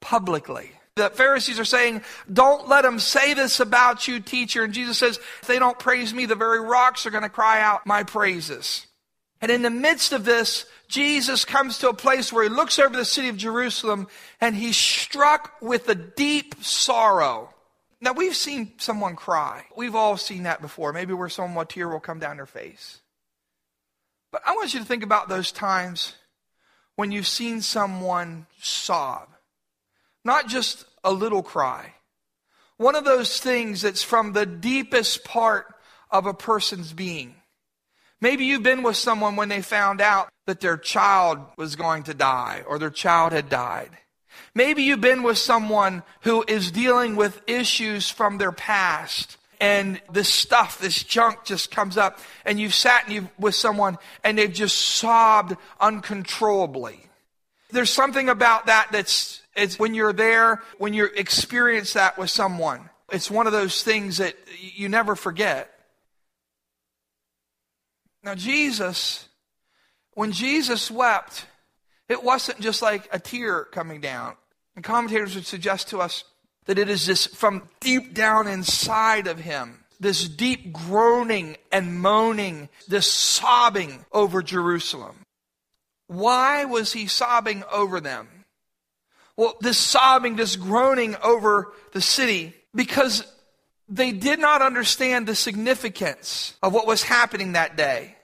publicly. 0.00 0.72
The 0.96 1.10
Pharisees 1.10 1.58
are 1.58 1.64
saying, 1.64 2.02
Don't 2.30 2.68
let 2.68 2.82
them 2.82 2.98
say 2.98 3.34
this 3.34 3.58
about 3.58 4.06
you, 4.06 4.20
teacher. 4.20 4.64
And 4.64 4.74
Jesus 4.74 4.98
says, 4.98 5.18
If 5.40 5.48
they 5.48 5.58
don't 5.58 5.78
praise 5.78 6.12
me, 6.12 6.26
the 6.26 6.34
very 6.34 6.60
rocks 6.60 7.06
are 7.06 7.10
going 7.10 7.22
to 7.22 7.28
cry 7.30 7.60
out 7.60 7.86
my 7.86 8.02
praises. 8.02 8.86
And 9.40 9.50
in 9.50 9.62
the 9.62 9.70
midst 9.70 10.12
of 10.12 10.24
this, 10.24 10.66
Jesus 10.88 11.44
comes 11.44 11.78
to 11.78 11.88
a 11.88 11.94
place 11.94 12.32
where 12.32 12.44
he 12.44 12.48
looks 12.48 12.78
over 12.78 12.96
the 12.96 13.04
city 13.04 13.28
of 13.28 13.36
Jerusalem 13.36 14.08
and 14.40 14.54
he's 14.54 14.76
struck 14.76 15.52
with 15.60 15.88
a 15.88 15.94
deep 15.94 16.54
sorrow. 16.62 17.50
Now, 18.00 18.12
we've 18.12 18.36
seen 18.36 18.72
someone 18.78 19.16
cry. 19.16 19.64
We've 19.76 19.94
all 19.94 20.16
seen 20.16 20.44
that 20.44 20.60
before. 20.60 20.92
Maybe 20.92 21.12
where 21.12 21.28
someone, 21.28 21.66
tear 21.66 21.88
will 21.88 22.00
come 22.00 22.18
down 22.18 22.36
their 22.36 22.46
face. 22.46 23.00
But 24.30 24.42
I 24.46 24.54
want 24.54 24.74
you 24.74 24.80
to 24.80 24.86
think 24.86 25.02
about 25.02 25.28
those 25.28 25.50
times 25.50 26.14
when 26.94 27.10
you've 27.10 27.26
seen 27.26 27.60
someone 27.62 28.46
sob. 28.60 29.28
Not 30.24 30.48
just 30.48 30.84
a 31.04 31.12
little 31.12 31.42
cry. 31.42 31.94
One 32.76 32.96
of 32.96 33.04
those 33.04 33.40
things 33.40 33.82
that's 33.82 34.02
from 34.02 34.32
the 34.32 34.44
deepest 34.44 35.24
part 35.24 35.74
of 36.10 36.26
a 36.26 36.34
person's 36.34 36.92
being. 36.92 37.34
Maybe 38.20 38.44
you've 38.44 38.62
been 38.62 38.82
with 38.82 38.96
someone 38.96 39.36
when 39.36 39.48
they 39.48 39.62
found 39.62 40.00
out 40.00 40.28
that 40.46 40.60
their 40.60 40.76
child 40.76 41.38
was 41.56 41.76
going 41.76 42.04
to 42.04 42.14
die 42.14 42.62
or 42.66 42.78
their 42.78 42.90
child 42.90 43.32
had 43.32 43.48
died. 43.48 43.90
Maybe 44.54 44.82
you've 44.82 45.00
been 45.00 45.22
with 45.22 45.38
someone 45.38 46.02
who 46.22 46.44
is 46.48 46.70
dealing 46.70 47.16
with 47.16 47.42
issues 47.46 48.10
from 48.10 48.38
their 48.38 48.52
past 48.52 49.36
and 49.60 50.00
this 50.12 50.32
stuff, 50.32 50.78
this 50.78 51.02
junk 51.02 51.44
just 51.44 51.70
comes 51.70 51.96
up 51.96 52.18
and 52.44 52.60
you've 52.60 52.74
sat 52.74 53.10
you, 53.10 53.28
with 53.38 53.54
someone 53.54 53.98
and 54.22 54.38
they've 54.38 54.52
just 54.52 54.76
sobbed 54.76 55.56
uncontrollably. 55.80 57.00
There's 57.70 57.90
something 57.90 58.28
about 58.28 58.66
that 58.66 58.88
that's 58.92 59.42
it's 59.54 59.78
when 59.78 59.94
you're 59.94 60.12
there, 60.12 60.62
when 60.78 60.92
you 60.92 61.06
experience 61.06 61.94
that 61.94 62.18
with 62.18 62.30
someone. 62.30 62.90
It's 63.10 63.30
one 63.30 63.46
of 63.46 63.52
those 63.52 63.82
things 63.82 64.18
that 64.18 64.34
you 64.60 64.88
never 64.88 65.16
forget. 65.16 65.75
Now, 68.26 68.34
Jesus, 68.34 69.28
when 70.14 70.32
Jesus 70.32 70.90
wept, 70.90 71.46
it 72.08 72.24
wasn't 72.24 72.58
just 72.58 72.82
like 72.82 73.08
a 73.12 73.20
tear 73.20 73.62
coming 73.66 74.00
down. 74.00 74.34
And 74.74 74.84
commentators 74.84 75.36
would 75.36 75.46
suggest 75.46 75.90
to 75.90 76.00
us 76.00 76.24
that 76.64 76.76
it 76.76 76.90
is 76.90 77.06
this 77.06 77.26
from 77.26 77.68
deep 77.78 78.14
down 78.14 78.48
inside 78.48 79.28
of 79.28 79.38
him, 79.38 79.84
this 80.00 80.28
deep 80.28 80.72
groaning 80.72 81.56
and 81.70 82.00
moaning, 82.00 82.68
this 82.88 83.06
sobbing 83.06 84.04
over 84.10 84.42
Jerusalem. 84.42 85.14
Why 86.08 86.64
was 86.64 86.92
he 86.92 87.06
sobbing 87.06 87.62
over 87.70 88.00
them? 88.00 88.26
Well, 89.36 89.54
this 89.60 89.78
sobbing, 89.78 90.34
this 90.34 90.56
groaning 90.56 91.14
over 91.22 91.72
the 91.92 92.00
city, 92.00 92.54
because 92.74 93.24
they 93.88 94.10
did 94.10 94.40
not 94.40 94.62
understand 94.62 95.28
the 95.28 95.36
significance 95.36 96.56
of 96.60 96.74
what 96.74 96.88
was 96.88 97.04
happening 97.04 97.52
that 97.52 97.76
day. 97.76 98.15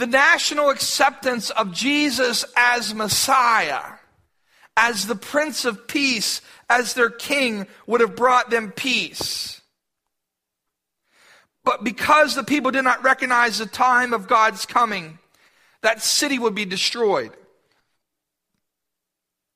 The 0.00 0.06
national 0.06 0.70
acceptance 0.70 1.50
of 1.50 1.74
Jesus 1.74 2.46
as 2.56 2.94
Messiah, 2.94 3.82
as 4.74 5.06
the 5.06 5.14
Prince 5.14 5.66
of 5.66 5.86
Peace, 5.86 6.40
as 6.70 6.94
their 6.94 7.10
King, 7.10 7.66
would 7.86 8.00
have 8.00 8.16
brought 8.16 8.48
them 8.48 8.72
peace. 8.72 9.60
But 11.64 11.84
because 11.84 12.34
the 12.34 12.44
people 12.44 12.70
did 12.70 12.80
not 12.80 13.04
recognize 13.04 13.58
the 13.58 13.66
time 13.66 14.14
of 14.14 14.26
God's 14.26 14.64
coming, 14.64 15.18
that 15.82 16.02
city 16.02 16.38
would 16.38 16.54
be 16.54 16.64
destroyed. 16.64 17.32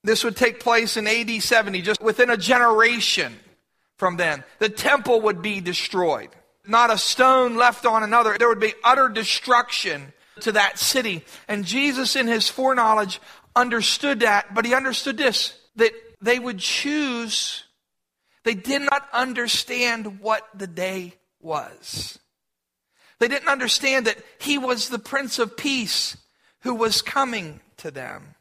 This 0.02 0.24
would 0.24 0.36
take 0.36 0.60
place 0.60 0.98
in 0.98 1.06
AD 1.06 1.42
70, 1.42 1.80
just 1.80 2.02
within 2.02 2.28
a 2.28 2.36
generation 2.36 3.32
from 3.96 4.18
then. 4.18 4.44
The 4.58 4.68
temple 4.68 5.22
would 5.22 5.40
be 5.40 5.62
destroyed. 5.62 6.28
Not 6.66 6.92
a 6.92 6.98
stone 6.98 7.56
left 7.56 7.86
on 7.86 8.02
another. 8.02 8.36
There 8.38 8.48
would 8.48 8.60
be 8.60 8.74
utter 8.84 9.08
destruction 9.08 10.12
to 10.40 10.52
that 10.52 10.78
city. 10.78 11.24
And 11.48 11.64
Jesus, 11.64 12.16
in 12.16 12.26
his 12.26 12.48
foreknowledge, 12.48 13.20
understood 13.54 14.20
that, 14.20 14.54
but 14.54 14.64
he 14.64 14.74
understood 14.74 15.16
this 15.16 15.54
that 15.76 15.92
they 16.20 16.38
would 16.38 16.58
choose, 16.58 17.64
they 18.44 18.54
did 18.54 18.82
not 18.82 19.08
understand 19.12 20.20
what 20.20 20.48
the 20.54 20.66
day 20.66 21.14
was. 21.40 22.18
They 23.18 23.28
didn't 23.28 23.48
understand 23.48 24.06
that 24.06 24.18
he 24.38 24.58
was 24.58 24.88
the 24.88 24.98
Prince 24.98 25.38
of 25.38 25.56
Peace 25.56 26.16
who 26.60 26.74
was 26.74 27.02
coming 27.02 27.60
to 27.78 27.90
them. 27.90 28.34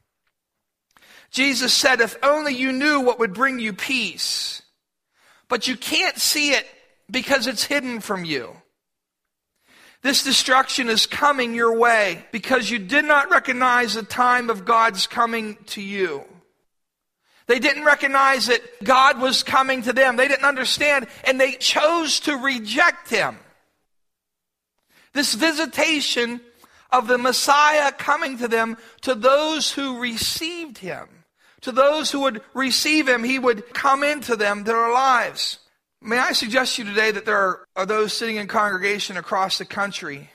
Jesus 1.32 1.74
said, 1.74 2.00
If 2.00 2.16
only 2.24 2.54
you 2.54 2.72
knew 2.72 3.02
what 3.02 3.20
would 3.20 3.34
bring 3.34 3.60
you 3.60 3.74
peace, 3.74 4.62
but 5.50 5.68
you 5.68 5.76
can't 5.76 6.18
see 6.18 6.52
it 6.52 6.68
because 7.10 7.48
it's 7.48 7.64
hidden 7.64 8.00
from 8.00 8.24
you. 8.24 8.56
This 10.04 10.24
destruction 10.24 10.90
is 10.90 11.08
coming 11.08 11.56
your 11.56 11.78
way 11.78 12.26
because 12.34 12.70
you 12.70 12.78
did 12.78 13.06
not 13.06 13.32
recognize 13.32 13.94
the 13.94 14.04
time 14.04 14.50
of 14.50 14.66
God's 14.66 15.08
coming 15.08 15.58
to 15.68 15.82
you. 15.82 16.26
They 17.48 17.60
didn't 17.60 17.86
recognize 17.86 18.48
that 18.48 18.62
God 18.84 19.20
was 19.22 19.44
coming 19.44 19.82
to 19.84 19.94
them. 19.94 20.18
They 20.18 20.28
didn't 20.28 20.46
understand, 20.46 21.08
and 21.26 21.40
they 21.40 21.54
chose 21.54 22.20
to 22.22 22.36
reject 22.36 23.10
Him. 23.10 23.38
This 25.14 25.34
visitation 25.34 26.42
of 26.92 27.08
the 27.08 27.18
Messiah 27.18 27.92
coming 27.92 28.38
to 28.40 28.48
them, 28.48 28.78
to 29.02 29.16
those 29.16 29.72
who 29.72 30.00
received 30.00 30.78
Him, 30.78 31.08
to 31.62 31.72
those 31.72 32.12
who 32.12 32.22
would 32.22 32.42
receive 32.54 33.08
Him, 33.08 33.24
He 33.24 33.40
would 33.40 33.74
come 33.74 34.04
into 34.04 34.36
them, 34.36 34.64
their 34.64 34.92
lives. 34.92 35.60
May 36.06 36.18
I 36.18 36.34
suggest 36.34 36.76
to 36.76 36.84
you 36.84 36.90
today 36.90 37.12
that 37.12 37.26
there 37.26 37.62
are, 37.78 37.86
those 37.86 38.12
sitting 38.12 38.36
in 38.36 38.48
congregation 38.48 39.16
across 39.16 39.58
the 39.58 39.64
country 39.64 40.30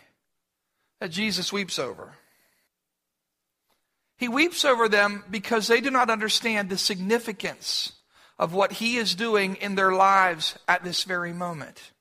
that 0.98 1.10
Jesus 1.10 1.52
weeps 1.52 1.78
over. 1.78 2.14
He 4.16 4.28
weeps 4.28 4.64
over 4.64 4.88
them 4.88 5.24
because 5.30 5.66
they 5.66 5.82
do 5.82 5.90
not 5.90 6.08
understand 6.08 6.70
the 6.70 6.78
significance 6.78 7.92
of 8.38 8.54
what 8.54 8.72
He 8.72 8.96
is 8.96 9.14
doing 9.14 9.56
in 9.56 9.74
their 9.74 9.92
lives 9.92 10.58
at 10.66 10.84
this 10.84 11.04
very 11.04 11.34
moment. 11.34 11.92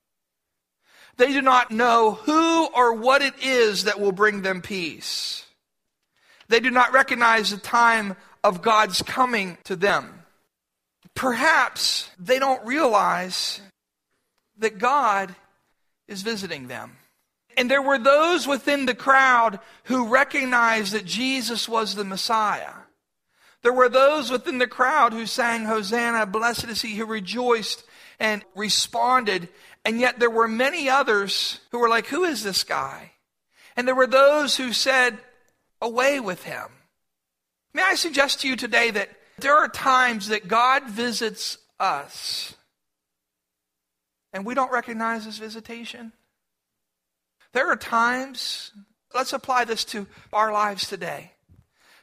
They 1.17 1.33
do 1.33 1.41
not 1.41 1.69
know 1.69 2.11
who 2.11 2.67
or 2.67 2.93
what 2.93 3.21
it 3.21 3.33
is 3.43 3.83
that 3.83 3.99
will 3.99 4.13
bring 4.13 4.43
them 4.43 4.61
peace. 4.61 5.45
They 6.47 6.61
do 6.61 6.71
not 6.71 6.93
recognize 6.93 7.51
the 7.51 7.57
time 7.57 8.15
of 8.45 8.61
God's 8.61 9.01
coming 9.01 9.57
to 9.65 9.75
them. 9.75 10.23
Perhaps 11.17 12.11
they 12.19 12.37
don't 12.37 12.63
realize 12.63 13.59
that 14.59 14.77
God 14.77 15.33
is 16.07 16.21
visiting 16.21 16.67
them. 16.67 16.95
And 17.57 17.71
there 17.71 17.81
were 17.81 17.97
those 17.97 18.45
within 18.45 18.85
the 18.85 18.93
crowd 18.93 19.59
who 19.85 20.09
recognized 20.09 20.93
that 20.93 21.05
Jesus 21.05 21.67
was 21.67 21.95
the 21.95 22.03
Messiah. 22.03 22.71
There 23.63 23.73
were 23.73 23.89
those 23.89 24.29
within 24.29 24.59
the 24.59 24.67
crowd 24.67 25.11
who 25.11 25.25
sang, 25.25 25.65
Hosanna, 25.65 26.27
blessed 26.27 26.65
is 26.65 26.83
he 26.83 26.95
who 26.95 27.05
rejoiced 27.07 27.83
and 28.19 28.45
responded. 28.53 29.49
And 29.83 29.99
yet 29.99 30.19
there 30.19 30.29
were 30.29 30.47
many 30.47 30.87
others 30.87 31.61
who 31.71 31.79
were 31.79 31.89
like, 31.89 32.05
Who 32.05 32.25
is 32.25 32.43
this 32.43 32.63
guy? 32.63 33.13
And 33.75 33.87
there 33.87 33.95
were 33.95 34.05
those 34.05 34.57
who 34.57 34.71
said, 34.71 35.17
Away 35.81 36.19
with 36.19 36.43
him. 36.43 36.67
May 37.73 37.81
I 37.81 37.95
suggest 37.95 38.41
to 38.41 38.47
you 38.47 38.55
today 38.55 38.91
that 38.91 39.09
there 39.39 39.55
are 39.55 39.67
times 39.67 40.29
that 40.29 40.47
God 40.47 40.89
visits 40.89 41.57
us 41.79 42.55
and 44.33 44.45
we 44.45 44.53
don't 44.53 44.71
recognize 44.71 45.25
his 45.25 45.37
visitation. 45.37 46.11
There 47.53 47.71
are 47.71 47.75
times, 47.75 48.71
let's 49.13 49.33
apply 49.33 49.65
this 49.65 49.83
to 49.85 50.05
our 50.31 50.51
lives 50.51 50.87
today. 50.87 51.31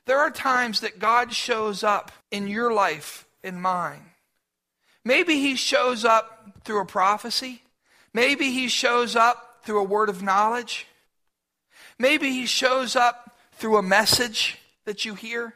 There 0.06 0.18
are 0.18 0.30
times 0.30 0.80
that 0.80 0.98
God 0.98 1.32
shows 1.32 1.84
up 1.84 2.12
in 2.30 2.48
your 2.48 2.72
life, 2.72 3.26
in 3.42 3.60
mine. 3.60 4.10
Maybe 5.04 5.34
he 5.34 5.54
shows 5.54 6.04
up 6.04 6.62
through 6.64 6.80
a 6.80 6.86
prophecy. 6.86 7.62
Maybe 8.12 8.50
he 8.50 8.68
shows 8.68 9.16
up 9.16 9.60
through 9.64 9.80
a 9.80 9.84
word 9.84 10.08
of 10.08 10.22
knowledge. 10.22 10.86
Maybe 11.98 12.30
he 12.30 12.46
shows 12.46 12.96
up 12.96 13.36
through 13.52 13.76
a 13.76 13.82
message 13.82 14.58
that 14.86 15.04
you 15.04 15.14
hear. 15.14 15.54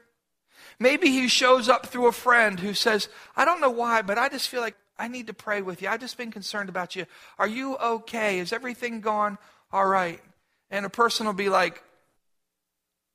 Maybe 0.80 1.10
he 1.10 1.28
shows 1.28 1.68
up 1.68 1.86
through 1.86 2.06
a 2.06 2.12
friend 2.12 2.60
who 2.60 2.72
says, 2.72 3.08
I 3.36 3.44
don't 3.44 3.60
know 3.60 3.70
why, 3.70 4.02
but 4.02 4.18
I 4.18 4.28
just 4.28 4.48
feel 4.48 4.60
like 4.60 4.76
I 4.98 5.08
need 5.08 5.26
to 5.26 5.34
pray 5.34 5.62
with 5.62 5.82
you. 5.82 5.88
I've 5.88 6.00
just 6.00 6.16
been 6.16 6.30
concerned 6.30 6.68
about 6.68 6.94
you. 6.94 7.06
Are 7.38 7.48
you 7.48 7.76
okay? 7.76 8.38
Is 8.38 8.52
everything 8.52 9.00
gone 9.00 9.38
all 9.72 9.86
right? 9.86 10.20
And 10.70 10.86
a 10.86 10.90
person 10.90 11.26
will 11.26 11.32
be 11.32 11.48
like, 11.48 11.82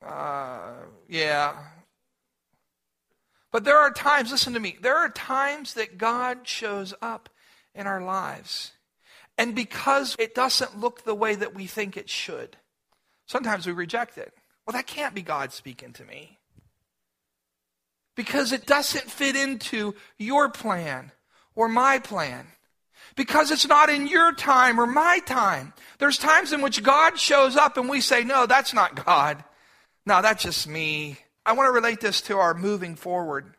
uh, 0.06 0.73
yeah. 1.08 1.56
But 3.52 3.63
there 3.63 3.78
are 3.78 3.91
times, 3.91 4.32
listen 4.32 4.54
to 4.54 4.60
me, 4.60 4.78
there 4.82 4.97
are 4.97 5.10
times 5.10 5.76
that 5.76 5.97
God 5.97 6.47
shows 6.47 6.93
up 7.02 7.30
in 7.73 7.88
our 7.88 8.02
lives. 8.02 8.71
And 9.38 9.56
because 9.56 10.15
it 10.19 10.36
doesn't 10.36 10.80
look 10.80 11.04
the 11.04 11.15
way 11.15 11.36
that 11.36 11.56
we 11.56 11.65
think 11.65 11.95
it 11.95 12.10
should, 12.10 12.58
sometimes 13.26 13.65
we 13.65 13.73
reject 13.73 14.17
it. 14.17 14.34
Well, 14.65 14.73
that 14.73 14.88
can't 14.88 15.15
be 15.15 15.21
God 15.21 15.54
speaking 15.54 15.93
to 15.93 16.04
me 16.04 16.39
because 18.15 18.52
it 18.52 18.65
doesn't 18.65 19.10
fit 19.10 19.36
into 19.36 19.95
your 20.17 20.49
plan 20.49 21.12
or 21.56 21.67
my 21.67 21.99
plan. 21.99 22.47
Because 23.15 23.52
it's 23.52 23.67
not 23.67 23.89
in 23.89 24.08
your 24.08 24.34
time 24.34 24.80
or 24.80 24.88
my 24.88 25.19
time. 25.19 25.73
There's 25.99 26.17
times 26.17 26.52
in 26.52 26.62
which 26.62 26.82
God 26.82 27.19
shows 27.19 27.56
up 27.56 27.78
and 27.78 27.88
we 27.88 28.02
say, 28.02 28.23
no, 28.23 28.47
that's 28.47 28.73
not 28.73 29.06
God. 29.06 29.43
No, 30.06 30.21
that's 30.21 30.43
just 30.43 30.67
me. 30.67 31.19
I 31.45 31.54
want 31.54 31.67
to 31.67 31.71
relate 31.71 31.99
this 31.99 32.21
to 32.21 32.38
our 32.38 32.54
moving 32.54 32.95
forward. 32.95 33.54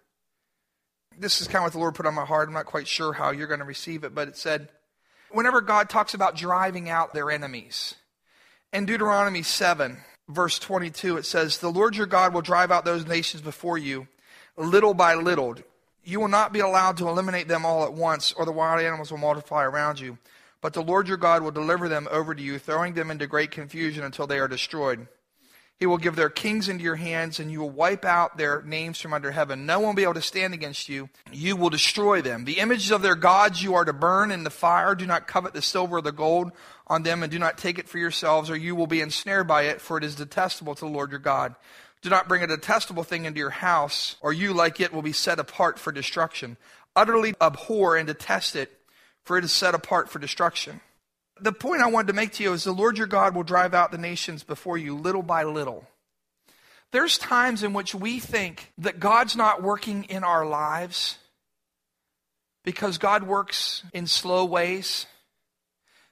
This 1.16 1.40
is 1.40 1.46
kind 1.46 1.58
of 1.58 1.62
what 1.64 1.72
the 1.72 1.78
Lord 1.78 1.94
put 1.94 2.06
on 2.06 2.14
my 2.14 2.24
heart. 2.24 2.48
I'm 2.48 2.54
not 2.54 2.66
quite 2.66 2.88
sure 2.88 3.12
how 3.12 3.30
you're 3.30 3.46
going 3.46 3.60
to 3.60 3.66
receive 3.66 4.02
it, 4.02 4.14
but 4.14 4.26
it 4.26 4.36
said, 4.36 4.68
whenever 5.30 5.60
God 5.60 5.88
talks 5.88 6.14
about 6.14 6.36
driving 6.36 6.88
out 6.88 7.14
their 7.14 7.30
enemies, 7.30 7.94
in 8.72 8.86
Deuteronomy 8.86 9.42
7, 9.42 9.98
verse 10.28 10.58
22, 10.58 11.18
it 11.18 11.26
says, 11.26 11.58
The 11.58 11.70
Lord 11.70 11.94
your 11.94 12.06
God 12.06 12.34
will 12.34 12.42
drive 12.42 12.72
out 12.72 12.84
those 12.84 13.06
nations 13.06 13.40
before 13.40 13.78
you 13.78 14.08
little 14.56 14.94
by 14.94 15.14
little. 15.14 15.56
You 16.04 16.20
will 16.20 16.28
not 16.28 16.52
be 16.52 16.60
allowed 16.60 16.98
to 16.98 17.08
eliminate 17.08 17.48
them 17.48 17.64
all 17.64 17.84
at 17.84 17.92
once, 17.92 18.32
or 18.32 18.44
the 18.44 18.52
wild 18.52 18.80
animals 18.80 19.10
will 19.10 19.18
multiply 19.18 19.64
around 19.64 20.00
you. 20.00 20.18
But 20.60 20.72
the 20.72 20.82
Lord 20.82 21.08
your 21.08 21.16
God 21.16 21.42
will 21.42 21.50
deliver 21.50 21.88
them 21.88 22.08
over 22.10 22.34
to 22.34 22.42
you, 22.42 22.58
throwing 22.58 22.94
them 22.94 23.10
into 23.10 23.26
great 23.26 23.50
confusion 23.50 24.04
until 24.04 24.26
they 24.26 24.38
are 24.38 24.48
destroyed. 24.48 25.08
He 25.78 25.86
will 25.86 25.98
give 25.98 26.14
their 26.14 26.30
kings 26.30 26.68
into 26.68 26.84
your 26.84 26.94
hands, 26.94 27.40
and 27.40 27.50
you 27.50 27.60
will 27.60 27.70
wipe 27.70 28.04
out 28.04 28.38
their 28.38 28.62
names 28.62 29.00
from 29.00 29.12
under 29.12 29.32
heaven. 29.32 29.66
No 29.66 29.80
one 29.80 29.88
will 29.88 29.94
be 29.94 30.04
able 30.04 30.14
to 30.14 30.22
stand 30.22 30.54
against 30.54 30.88
you. 30.88 31.10
You 31.32 31.56
will 31.56 31.68
destroy 31.68 32.22
them. 32.22 32.44
The 32.44 32.60
images 32.60 32.92
of 32.92 33.02
their 33.02 33.16
gods 33.16 33.62
you 33.62 33.74
are 33.74 33.84
to 33.84 33.92
burn 33.92 34.30
in 34.30 34.44
the 34.44 34.50
fire. 34.50 34.94
Do 34.94 35.04
not 35.04 35.26
covet 35.26 35.52
the 35.52 35.62
silver 35.62 35.96
or 35.96 36.02
the 36.02 36.12
gold 36.12 36.52
on 36.86 37.02
them, 37.02 37.22
and 37.22 37.32
do 37.32 37.38
not 37.38 37.58
take 37.58 37.78
it 37.78 37.88
for 37.88 37.98
yourselves, 37.98 38.50
or 38.50 38.56
you 38.56 38.76
will 38.76 38.86
be 38.86 39.00
ensnared 39.00 39.48
by 39.48 39.62
it, 39.64 39.80
for 39.80 39.98
it 39.98 40.04
is 40.04 40.14
detestable 40.14 40.76
to 40.76 40.84
the 40.84 40.90
Lord 40.90 41.10
your 41.10 41.18
God. 41.18 41.56
Do 42.04 42.10
not 42.10 42.28
bring 42.28 42.42
a 42.42 42.46
detestable 42.46 43.02
thing 43.02 43.24
into 43.24 43.38
your 43.38 43.48
house, 43.48 44.16
or 44.20 44.30
you, 44.30 44.52
like 44.52 44.78
it, 44.78 44.92
will 44.92 45.00
be 45.00 45.14
set 45.14 45.38
apart 45.38 45.78
for 45.78 45.90
destruction. 45.90 46.58
Utterly 46.94 47.34
abhor 47.40 47.96
and 47.96 48.06
detest 48.06 48.56
it, 48.56 48.78
for 49.24 49.38
it 49.38 49.44
is 49.44 49.52
set 49.52 49.74
apart 49.74 50.10
for 50.10 50.18
destruction. 50.18 50.82
The 51.40 51.50
point 51.50 51.80
I 51.80 51.88
wanted 51.88 52.08
to 52.08 52.12
make 52.12 52.32
to 52.32 52.42
you 52.42 52.52
is 52.52 52.62
the 52.62 52.72
Lord 52.72 52.98
your 52.98 53.06
God 53.06 53.34
will 53.34 53.42
drive 53.42 53.72
out 53.72 53.90
the 53.90 53.96
nations 53.96 54.42
before 54.42 54.76
you 54.76 54.94
little 54.94 55.22
by 55.22 55.44
little. 55.44 55.88
There's 56.90 57.16
times 57.16 57.62
in 57.62 57.72
which 57.72 57.94
we 57.94 58.20
think 58.20 58.70
that 58.76 59.00
God's 59.00 59.34
not 59.34 59.62
working 59.62 60.04
in 60.04 60.24
our 60.24 60.44
lives 60.44 61.16
because 62.64 62.98
God 62.98 63.22
works 63.22 63.82
in 63.94 64.06
slow 64.06 64.44
ways. 64.44 65.06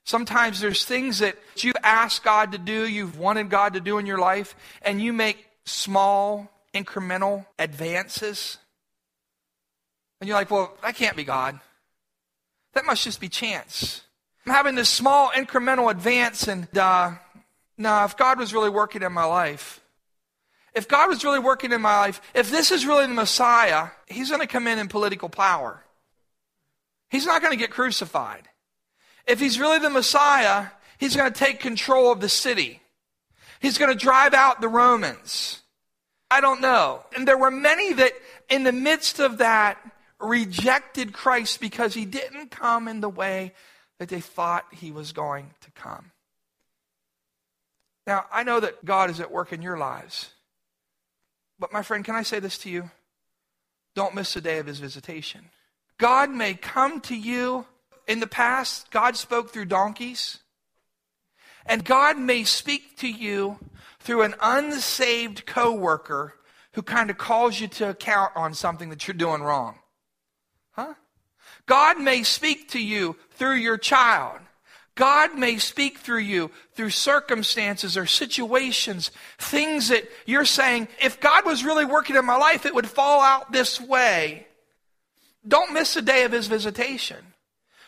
Sometimes 0.04 0.58
there's 0.58 0.86
things 0.86 1.18
that 1.18 1.36
you 1.58 1.74
ask 1.82 2.24
God 2.24 2.52
to 2.52 2.58
do, 2.58 2.88
you've 2.88 3.18
wanted 3.18 3.50
God 3.50 3.74
to 3.74 3.80
do 3.80 3.98
in 3.98 4.06
your 4.06 4.18
life, 4.18 4.56
and 4.80 4.98
you 4.98 5.12
make 5.12 5.48
small, 5.64 6.50
incremental 6.74 7.46
advances. 7.58 8.58
And 10.20 10.28
you're 10.28 10.36
like, 10.36 10.50
well, 10.50 10.76
that 10.82 10.94
can't 10.94 11.16
be 11.16 11.24
God. 11.24 11.58
That 12.74 12.84
must 12.84 13.04
just 13.04 13.20
be 13.20 13.28
chance. 13.28 14.02
I'm 14.46 14.52
having 14.52 14.74
this 14.74 14.88
small, 14.88 15.30
incremental 15.30 15.90
advance, 15.90 16.48
and 16.48 16.66
uh, 16.76 17.12
no, 17.78 18.04
if 18.04 18.16
God 18.16 18.38
was 18.38 18.52
really 18.52 18.70
working 18.70 19.02
in 19.02 19.12
my 19.12 19.24
life, 19.24 19.80
if 20.74 20.88
God 20.88 21.08
was 21.08 21.22
really 21.22 21.38
working 21.38 21.72
in 21.72 21.80
my 21.80 21.98
life, 22.00 22.20
if 22.34 22.50
this 22.50 22.72
is 22.72 22.86
really 22.86 23.06
the 23.06 23.12
Messiah, 23.12 23.88
he's 24.06 24.30
going 24.30 24.40
to 24.40 24.46
come 24.46 24.66
in 24.66 24.78
in 24.78 24.88
political 24.88 25.28
power. 25.28 25.84
He's 27.10 27.26
not 27.26 27.42
going 27.42 27.52
to 27.52 27.58
get 27.58 27.70
crucified. 27.70 28.48
If 29.26 29.38
he's 29.38 29.60
really 29.60 29.78
the 29.78 29.90
Messiah, 29.90 30.68
he's 30.98 31.14
going 31.14 31.32
to 31.32 31.38
take 31.38 31.60
control 31.60 32.10
of 32.10 32.20
the 32.20 32.28
city. 32.28 32.81
He's 33.62 33.78
going 33.78 33.96
to 33.96 33.98
drive 33.98 34.34
out 34.34 34.60
the 34.60 34.68
Romans. 34.68 35.62
I 36.28 36.40
don't 36.40 36.60
know. 36.60 37.04
And 37.16 37.26
there 37.26 37.38
were 37.38 37.50
many 37.50 37.92
that, 37.92 38.12
in 38.50 38.64
the 38.64 38.72
midst 38.72 39.20
of 39.20 39.38
that, 39.38 39.78
rejected 40.18 41.12
Christ 41.12 41.60
because 41.60 41.94
he 41.94 42.04
didn't 42.04 42.50
come 42.50 42.88
in 42.88 43.00
the 43.00 43.08
way 43.08 43.52
that 43.98 44.08
they 44.08 44.20
thought 44.20 44.66
he 44.72 44.90
was 44.90 45.12
going 45.12 45.50
to 45.60 45.70
come. 45.70 46.10
Now, 48.04 48.24
I 48.32 48.42
know 48.42 48.58
that 48.58 48.84
God 48.84 49.10
is 49.10 49.20
at 49.20 49.30
work 49.30 49.52
in 49.52 49.62
your 49.62 49.78
lives. 49.78 50.30
But, 51.58 51.72
my 51.72 51.82
friend, 51.82 52.04
can 52.04 52.16
I 52.16 52.24
say 52.24 52.40
this 52.40 52.58
to 52.58 52.70
you? 52.70 52.90
Don't 53.94 54.16
miss 54.16 54.34
the 54.34 54.40
day 54.40 54.58
of 54.58 54.66
his 54.66 54.80
visitation. 54.80 55.50
God 55.98 56.30
may 56.30 56.54
come 56.54 57.00
to 57.02 57.14
you. 57.14 57.66
In 58.08 58.18
the 58.18 58.26
past, 58.26 58.90
God 58.90 59.16
spoke 59.16 59.50
through 59.50 59.66
donkeys. 59.66 60.40
And 61.66 61.84
God 61.84 62.18
may 62.18 62.44
speak 62.44 62.96
to 62.98 63.08
you 63.08 63.58
through 64.00 64.22
an 64.22 64.34
unsaved 64.40 65.46
coworker 65.46 66.34
who 66.72 66.82
kind 66.82 67.10
of 67.10 67.18
calls 67.18 67.60
you 67.60 67.68
to 67.68 67.90
account 67.90 68.32
on 68.34 68.54
something 68.54 68.90
that 68.90 69.06
you're 69.06 69.14
doing 69.14 69.42
wrong. 69.42 69.78
Huh? 70.72 70.94
God 71.66 72.00
may 72.00 72.22
speak 72.22 72.70
to 72.70 72.82
you 72.82 73.16
through 73.32 73.56
your 73.56 73.78
child. 73.78 74.40
God 74.94 75.38
may 75.38 75.56
speak 75.56 75.98
through 75.98 76.20
you 76.20 76.50
through 76.74 76.90
circumstances 76.90 77.96
or 77.96 78.04
situations, 78.04 79.10
things 79.38 79.88
that 79.88 80.04
you're 80.26 80.44
saying, 80.44 80.88
if 81.00 81.20
God 81.20 81.46
was 81.46 81.64
really 81.64 81.86
working 81.86 82.16
in 82.16 82.26
my 82.26 82.36
life, 82.36 82.66
it 82.66 82.74
would 82.74 82.88
fall 82.88 83.22
out 83.22 83.52
this 83.52 83.80
way. 83.80 84.46
Don't 85.46 85.72
miss 85.72 85.94
the 85.94 86.02
day 86.02 86.24
of 86.24 86.32
his 86.32 86.46
visitation. 86.46 87.31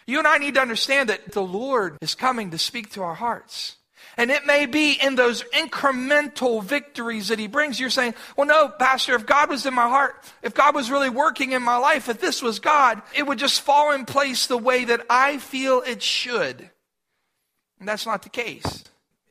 You 0.07 0.19
and 0.19 0.27
I 0.27 0.38
need 0.38 0.55
to 0.55 0.61
understand 0.61 1.09
that 1.09 1.33
the 1.33 1.43
Lord 1.43 1.97
is 2.01 2.14
coming 2.14 2.51
to 2.51 2.59
speak 2.59 2.93
to 2.93 3.03
our 3.03 3.14
hearts. 3.14 3.77
And 4.17 4.31
it 4.31 4.47
may 4.47 4.67
be 4.67 4.93
in 4.93 5.17
those 5.17 5.43
incremental 5.55 6.62
victories 6.62 7.29
that 7.29 7.38
he 7.38 7.49
brings. 7.49 7.81
You're 7.81 7.90
saying, 7.90 8.14
well, 8.37 8.47
no, 8.47 8.69
Pastor, 8.69 9.14
if 9.14 9.27
God 9.27 9.49
was 9.49 9.67
in 9.67 9.75
my 9.75 9.88
heart, 9.88 10.14
if 10.43 10.55
God 10.55 10.75
was 10.75 10.90
really 10.90 11.11
working 11.11 11.53
in 11.53 11.62
my 11.62 11.77
life, 11.79 12.09
if 12.09 12.21
this 12.21 12.43
was 12.43 12.61
God, 12.61 13.03
it 13.17 13.27
would 13.27 13.38
just 13.38 13.61
fall 13.61 13.93
in 13.93 14.05
place 14.05 14.47
the 14.47 14.59
way 14.59 14.85
that 14.85 15.05
I 15.11 15.38
feel 15.38 15.83
it 15.85 16.03
should. 16.03 16.71
And 17.81 17.88
that's 17.88 18.07
not 18.07 18.23
the 18.23 18.29
case. 18.29 18.85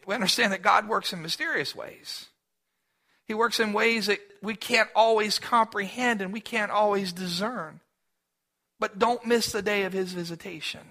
We 0.05 0.15
understand 0.15 0.51
that 0.51 0.61
God 0.61 0.89
works 0.89 1.13
in 1.13 1.21
mysterious 1.21 1.73
ways. 1.73 2.27
He 3.25 3.33
works 3.33 3.61
in 3.61 3.71
ways 3.71 4.07
that 4.07 4.19
we 4.41 4.55
can't 4.55 4.89
always 4.95 5.39
comprehend 5.39 6.21
and 6.21 6.33
we 6.33 6.41
can't 6.41 6.71
always 6.71 7.13
discern. 7.13 7.79
But 8.83 8.99
don't 8.99 9.25
miss 9.25 9.49
the 9.53 9.61
day 9.61 9.83
of 9.83 9.93
his 9.93 10.11
visitation. 10.11 10.81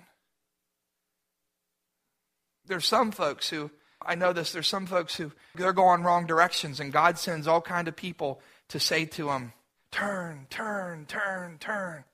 There's 2.65 2.87
some 2.87 3.13
folks 3.13 3.51
who 3.51 3.71
I 4.01 4.15
know 4.15 4.33
this. 4.33 4.51
There's 4.51 4.67
some 4.67 4.87
folks 4.87 5.15
who 5.17 5.31
they're 5.55 5.75
going 5.75 6.03
wrong 6.03 6.25
directions, 6.25 6.81
and 6.81 6.91
God 6.91 7.19
sends 7.19 7.47
all 7.47 7.61
kind 7.61 7.89
of 7.89 7.95
people 7.95 8.41
to 8.69 8.81
say 8.81 9.05
to 9.05 9.27
them, 9.27 9.53
"Turn, 9.91 10.47
turn, 10.49 11.05
turn, 11.05 11.59
turn," 11.59 12.07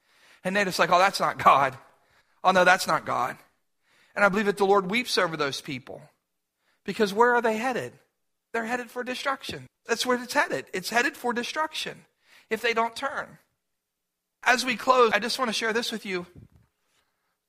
and 0.42 0.56
they're 0.56 0.64
just 0.64 0.80
like, 0.80 0.90
"Oh, 0.90 0.98
that's 0.98 1.20
not 1.20 1.38
God. 1.38 1.78
Oh 2.42 2.50
no, 2.50 2.64
that's 2.64 2.88
not 2.88 3.06
God." 3.06 3.38
And 4.16 4.24
I 4.24 4.30
believe 4.30 4.46
that 4.46 4.56
the 4.56 4.66
Lord 4.66 4.90
weeps 4.90 5.16
over 5.16 5.36
those 5.36 5.60
people 5.60 6.02
because 6.82 7.14
where 7.14 7.36
are 7.36 7.40
they 7.40 7.56
headed? 7.56 7.92
They're 8.52 8.66
headed 8.66 8.90
for 8.90 9.04
destruction. 9.04 9.68
That's 9.86 10.04
where 10.04 10.20
it's 10.20 10.34
headed. 10.34 10.66
It's 10.72 10.90
headed 10.90 11.16
for 11.16 11.32
destruction 11.32 12.04
if 12.50 12.62
they 12.62 12.74
don't 12.74 12.96
turn. 12.96 13.38
As 14.42 14.64
we 14.64 14.76
close, 14.76 15.12
I 15.12 15.18
just 15.18 15.38
want 15.38 15.48
to 15.48 15.54
share 15.54 15.72
this 15.72 15.92
with 15.92 16.06
you. 16.06 16.26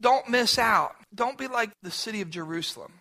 Don't 0.02 0.30
miss 0.30 0.58
out. 0.58 0.96
Don't 1.14 1.38
be 1.38 1.48
like 1.48 1.72
the 1.82 1.92
city 1.92 2.22
of 2.22 2.30
Jerusalem 2.30 2.94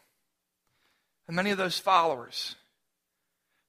and 1.26 1.36
many 1.36 1.50
of 1.50 1.58
those 1.58 1.78
followers 1.78 2.56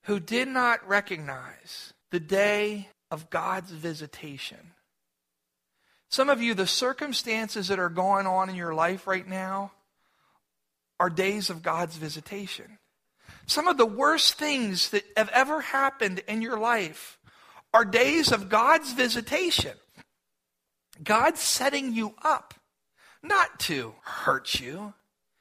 who 0.03 0.19
did 0.19 0.47
not 0.47 0.87
recognize 0.87 1.93
the 2.11 2.19
day 2.19 2.89
of 3.11 3.29
God's 3.29 3.71
visitation. 3.71 4.73
Some 6.09 6.29
of 6.29 6.41
you, 6.41 6.53
the 6.53 6.65
circumstances 6.65 7.67
that 7.67 7.77
are 7.77 7.89
going 7.89 8.25
on 8.25 8.49
in 8.49 8.55
your 8.55 8.73
life 8.73 9.05
right 9.05 9.27
now 9.27 9.71
are 10.99 11.09
days 11.09 11.49
of 11.49 11.61
God's 11.61 11.97
visitation. 11.97 12.79
Some 13.45 13.67
of 13.67 13.77
the 13.77 13.85
worst 13.85 14.35
things 14.35 14.89
that 14.89 15.03
have 15.15 15.29
ever 15.29 15.61
happened 15.61 16.23
in 16.27 16.41
your 16.41 16.57
life 16.57 17.19
are 17.73 17.85
days 17.85 18.31
of 18.31 18.49
God's 18.49 18.93
visitation. 18.93 19.75
God's 21.03 21.39
setting 21.39 21.93
you 21.93 22.15
up, 22.23 22.53
not 23.23 23.59
to 23.61 23.95
hurt 24.03 24.59
you. 24.59 24.93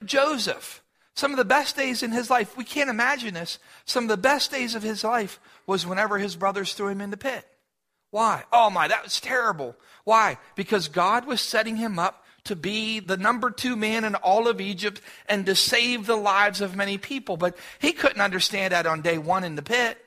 Joseph, 0.05 0.83
some 1.14 1.33
of 1.33 1.37
the 1.37 1.44
best 1.44 1.77
days 1.77 2.03
in 2.03 2.12
his 2.12 2.31
life, 2.31 2.57
we 2.57 2.64
can't 2.64 2.90
imagine 2.90 3.35
this. 3.35 3.59
Some 3.85 4.05
of 4.05 4.09
the 4.09 4.16
best 4.16 4.51
days 4.51 4.75
of 4.75 4.83
his 4.83 5.03
life 5.03 5.40
was 5.66 5.87
whenever 5.87 6.18
his 6.18 6.37
brothers 6.37 6.75
threw 6.75 6.88
him 6.88 7.01
in 7.01 7.11
the 7.11 7.16
pit. 7.16 7.47
Why? 8.11 8.44
Oh 8.53 8.71
my, 8.71 8.88
that 8.88 9.05
was 9.05 9.21
terrible. 9.21 9.77
Why? 10.05 10.38
Because 10.55 10.88
God 10.88 11.27
was 11.27 11.40
setting 11.40 11.77
him 11.77 11.99
up 11.99 12.25
to 12.44 12.57
be 12.57 13.01
the 13.01 13.16
number 13.16 13.51
two 13.51 13.77
man 13.77 14.05
in 14.05 14.14
all 14.14 14.49
of 14.49 14.61
Egypt 14.61 15.01
and 15.29 15.44
to 15.44 15.55
save 15.55 16.07
the 16.07 16.16
lives 16.16 16.61
of 16.61 16.77
many 16.77 16.97
people. 16.97 17.37
But 17.37 17.57
he 17.79 17.92
couldn't 17.92 18.23
understand 18.23 18.73
that 18.73 18.87
on 18.87 19.03
day 19.03 19.18
one 19.18 19.44
in 19.44 19.55
the 19.55 19.62
pit. 19.62 20.03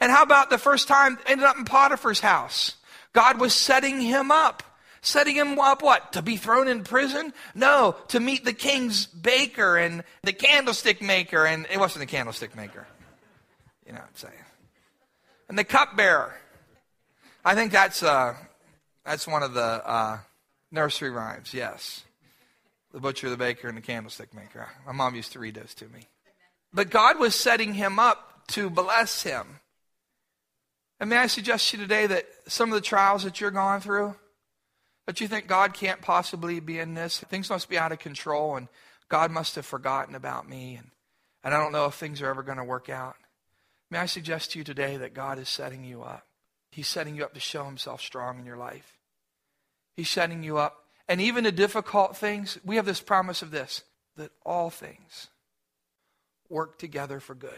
And 0.00 0.10
how 0.10 0.22
about 0.22 0.50
the 0.50 0.58
first 0.58 0.88
time 0.88 1.18
ended 1.26 1.44
up 1.44 1.56
in 1.56 1.64
Potiphar's 1.64 2.20
house? 2.20 2.76
God 3.16 3.40
was 3.40 3.54
setting 3.54 4.00
him 4.00 4.30
up 4.30 4.62
Setting 5.06 5.36
him 5.36 5.56
up 5.60 5.82
what? 5.82 6.14
To 6.14 6.20
be 6.20 6.36
thrown 6.36 6.66
in 6.66 6.82
prison? 6.82 7.32
No, 7.54 7.94
to 8.08 8.18
meet 8.18 8.44
the 8.44 8.52
king's 8.52 9.06
baker 9.06 9.76
and 9.76 10.02
the 10.24 10.32
candlestick 10.32 11.00
maker. 11.00 11.46
And 11.46 11.64
it 11.70 11.78
wasn't 11.78 12.00
the 12.00 12.06
candlestick 12.10 12.56
maker. 12.56 12.88
You 13.86 13.92
know 13.92 13.98
what 13.98 14.08
I'm 14.08 14.16
saying? 14.16 14.44
And 15.48 15.56
the 15.56 15.62
cupbearer. 15.62 16.34
I 17.44 17.54
think 17.54 17.70
that's, 17.70 18.02
uh, 18.02 18.34
that's 19.04 19.28
one 19.28 19.44
of 19.44 19.54
the 19.54 19.60
uh, 19.62 20.18
nursery 20.72 21.10
rhymes, 21.10 21.54
yes. 21.54 22.02
The 22.92 22.98
butcher, 22.98 23.30
the 23.30 23.36
baker, 23.36 23.68
and 23.68 23.76
the 23.76 23.82
candlestick 23.82 24.34
maker. 24.34 24.66
My 24.84 24.92
mom 24.92 25.14
used 25.14 25.30
to 25.34 25.38
read 25.38 25.54
those 25.54 25.72
to 25.74 25.84
me. 25.84 26.08
But 26.72 26.90
God 26.90 27.20
was 27.20 27.36
setting 27.36 27.74
him 27.74 28.00
up 28.00 28.48
to 28.48 28.68
bless 28.68 29.22
him. 29.22 29.60
And 30.98 31.10
may 31.10 31.16
I 31.16 31.26
suggest 31.26 31.70
to 31.70 31.76
you 31.76 31.82
today 31.82 32.06
that 32.06 32.26
some 32.48 32.70
of 32.70 32.74
the 32.74 32.80
trials 32.80 33.24
that 33.24 33.40
you're 33.40 33.50
going 33.50 33.80
through, 33.80 34.16
that 35.06 35.20
you 35.20 35.28
think 35.28 35.46
God 35.46 35.74
can't 35.74 36.00
possibly 36.00 36.60
be 36.60 36.78
in 36.78 36.94
this? 36.94 37.20
Things 37.20 37.50
must 37.50 37.68
be 37.68 37.78
out 37.78 37.92
of 37.92 37.98
control, 37.98 38.56
and 38.56 38.68
God 39.08 39.30
must 39.30 39.54
have 39.56 39.66
forgotten 39.66 40.14
about 40.14 40.48
me, 40.48 40.76
and, 40.76 40.90
and 41.44 41.54
I 41.54 41.60
don't 41.60 41.72
know 41.72 41.86
if 41.86 41.94
things 41.94 42.22
are 42.22 42.28
ever 42.28 42.42
going 42.42 42.58
to 42.58 42.64
work 42.64 42.88
out. 42.88 43.16
May 43.90 43.98
I 43.98 44.06
suggest 44.06 44.52
to 44.52 44.58
you 44.58 44.64
today 44.64 44.96
that 44.96 45.14
God 45.14 45.38
is 45.38 45.48
setting 45.48 45.84
you 45.84 46.02
up? 46.02 46.26
He's 46.72 46.88
setting 46.88 47.14
you 47.14 47.24
up 47.24 47.34
to 47.34 47.40
show 47.40 47.64
himself 47.64 48.00
strong 48.00 48.38
in 48.38 48.46
your 48.46 48.56
life. 48.56 48.98
He's 49.96 50.10
setting 50.10 50.42
you 50.42 50.58
up. 50.58 50.84
And 51.08 51.20
even 51.20 51.44
the 51.44 51.52
difficult 51.52 52.16
things, 52.16 52.58
we 52.64 52.76
have 52.76 52.84
this 52.84 53.00
promise 53.00 53.42
of 53.42 53.50
this 53.50 53.82
that 54.16 54.32
all 54.44 54.70
things 54.70 55.28
work 56.48 56.78
together 56.78 57.20
for 57.20 57.34
good 57.34 57.52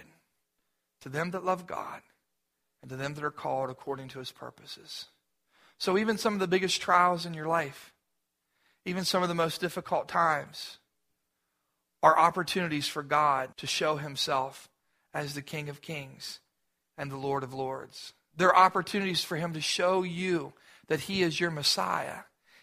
to 1.00 1.08
them 1.08 1.30
that 1.30 1.44
love 1.44 1.66
God 1.66 2.00
and 2.82 2.90
to 2.90 2.96
them 2.96 3.14
that 3.14 3.24
are 3.24 3.30
called 3.30 3.70
according 3.70 4.08
to 4.08 4.18
his 4.18 4.32
purposes. 4.32 5.06
So, 5.78 5.96
even 5.96 6.18
some 6.18 6.34
of 6.34 6.40
the 6.40 6.48
biggest 6.48 6.80
trials 6.80 7.24
in 7.24 7.34
your 7.34 7.46
life, 7.46 7.92
even 8.84 9.04
some 9.04 9.22
of 9.22 9.28
the 9.28 9.34
most 9.34 9.60
difficult 9.60 10.08
times, 10.08 10.78
are 12.02 12.18
opportunities 12.18 12.88
for 12.88 13.02
God 13.02 13.56
to 13.56 13.66
show 13.66 13.96
himself 13.96 14.68
as 15.12 15.34
the 15.34 15.42
King 15.42 15.68
of 15.68 15.80
Kings 15.80 16.40
and 16.96 17.10
the 17.10 17.16
Lord 17.16 17.42
of 17.42 17.54
Lords. 17.54 18.12
They're 18.36 18.56
opportunities 18.56 19.24
for 19.24 19.36
him 19.36 19.52
to 19.54 19.60
show 19.60 20.02
you 20.02 20.52
that 20.88 21.00
he 21.00 21.22
is 21.22 21.40
your 21.40 21.50
Messiah, 21.50 22.20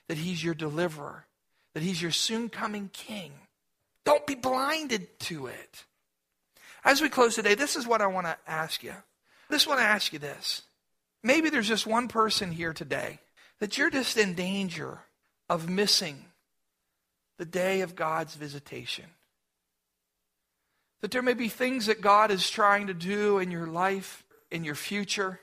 that 0.08 0.17
he's 0.17 0.43
your 0.43 0.54
deliverer, 0.54 1.25
that 1.73 1.84
he's 1.84 2.01
your 2.01 2.12
soon 2.12 2.49
coming 2.49 2.89
King. 2.93 3.34
Don't 4.06 4.25
be 4.25 4.36
blinded 4.36 5.19
to 5.21 5.47
it. 5.47 5.86
As 6.84 7.01
we 7.01 7.10
close 7.10 7.36
today, 7.36 7.56
this 7.56 7.75
is 7.75 7.88
what 7.88 8.01
I 8.01 8.08
want 8.08 8.28
to 8.28 8.38
ask 8.47 8.84
you. 8.84 8.93
I 9.49 9.53
just 9.53 9.67
want 9.67 9.79
to 9.79 9.86
ask 9.86 10.13
you 10.13 10.19
this. 10.19 10.63
Maybe 11.23 11.49
there's 11.49 11.67
just 11.67 11.88
one 11.88 12.08
person 12.08 12.51
here 12.51 12.73
today 12.73 13.19
that 13.60 13.77
you're 13.77 13.89
just 13.89 14.17
in 14.17 14.34
danger 14.34 14.99
of 15.49 15.69
missing 15.69 16.25
the 17.38 17.45
day 17.45 17.81
of 17.81 17.95
God's 17.95 18.36
visitation. 18.36 19.05
That 21.01 21.12
there 21.12 21.21
may 21.21 21.34
be 21.34 21.49
things 21.49 21.86
that 21.86 22.01
God 22.01 22.31
is 22.31 22.49
trying 22.49 22.88
to 22.88 22.93
do 22.93 23.39
in 23.39 23.51
your 23.51 23.67
life, 23.67 24.23
in 24.49 24.63
your 24.63 24.75
future. 24.75 25.39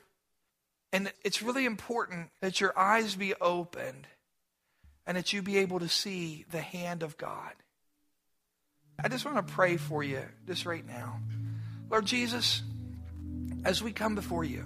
And 0.91 1.11
it's 1.23 1.41
really 1.41 1.65
important 1.65 2.29
that 2.41 2.59
your 2.59 2.77
eyes 2.77 3.15
be 3.15 3.33
opened 3.35 4.07
and 5.05 5.17
that 5.17 5.33
you 5.33 5.41
be 5.41 5.57
able 5.57 5.79
to 5.79 5.89
see 5.89 6.45
the 6.51 6.61
hand 6.61 7.03
of 7.03 7.17
God. 7.17 7.53
I 9.03 9.07
just 9.09 9.25
want 9.25 9.45
to 9.45 9.53
pray 9.53 9.77
for 9.77 10.03
you 10.03 10.21
just 10.47 10.65
right 10.65 10.85
now. 10.85 11.19
Lord 11.89 12.05
Jesus, 12.05 12.61
as 13.65 13.81
we 13.81 13.91
come 13.91 14.15
before 14.15 14.43
you, 14.43 14.65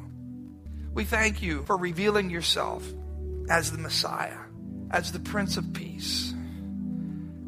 we 0.93 1.03
thank 1.03 1.41
you 1.41 1.63
for 1.63 1.77
revealing 1.77 2.29
yourself 2.29 2.83
as 3.49 3.71
the 3.71 3.77
Messiah, 3.77 4.37
as 4.91 5.11
the 5.11 5.19
Prince 5.19 5.57
of 5.57 5.73
Peace, 5.73 6.33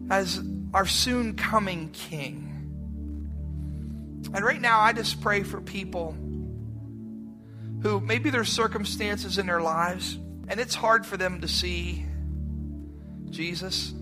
as 0.10 0.42
our 0.74 0.86
soon 0.86 1.36
coming 1.36 1.90
King. 1.90 2.46
And 4.34 4.46
right 4.46 4.62
now, 4.62 4.80
I 4.80 4.94
just 4.94 5.22
pray 5.22 5.44
for 5.44 5.60
people 5.60 6.16
who 7.82 8.00
maybe 8.00 8.30
there's 8.30 8.50
circumstances 8.50 9.38
in 9.38 9.48
their 9.48 9.62
lives 9.62 10.20
and 10.50 10.60
it's 10.60 10.76
hard 10.76 11.06
for 11.06 11.16
them 11.16 11.42
to 11.42 11.48
see 11.48 12.06
Jesus. 13.30 13.94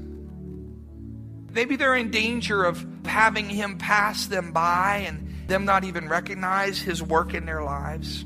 Maybe 1.51 1.75
they're 1.75 1.95
in 1.95 2.09
danger 2.09 2.63
of 2.63 2.85
having 3.05 3.49
him 3.49 3.77
pass 3.77 4.27
them 4.27 4.51
by 4.51 5.05
and 5.07 5.27
them 5.47 5.65
not 5.65 5.83
even 5.83 6.09
recognize 6.09 6.79
his 6.79 7.01
work 7.01 7.33
in 7.33 7.45
their 7.45 7.63
lives. 7.63 8.25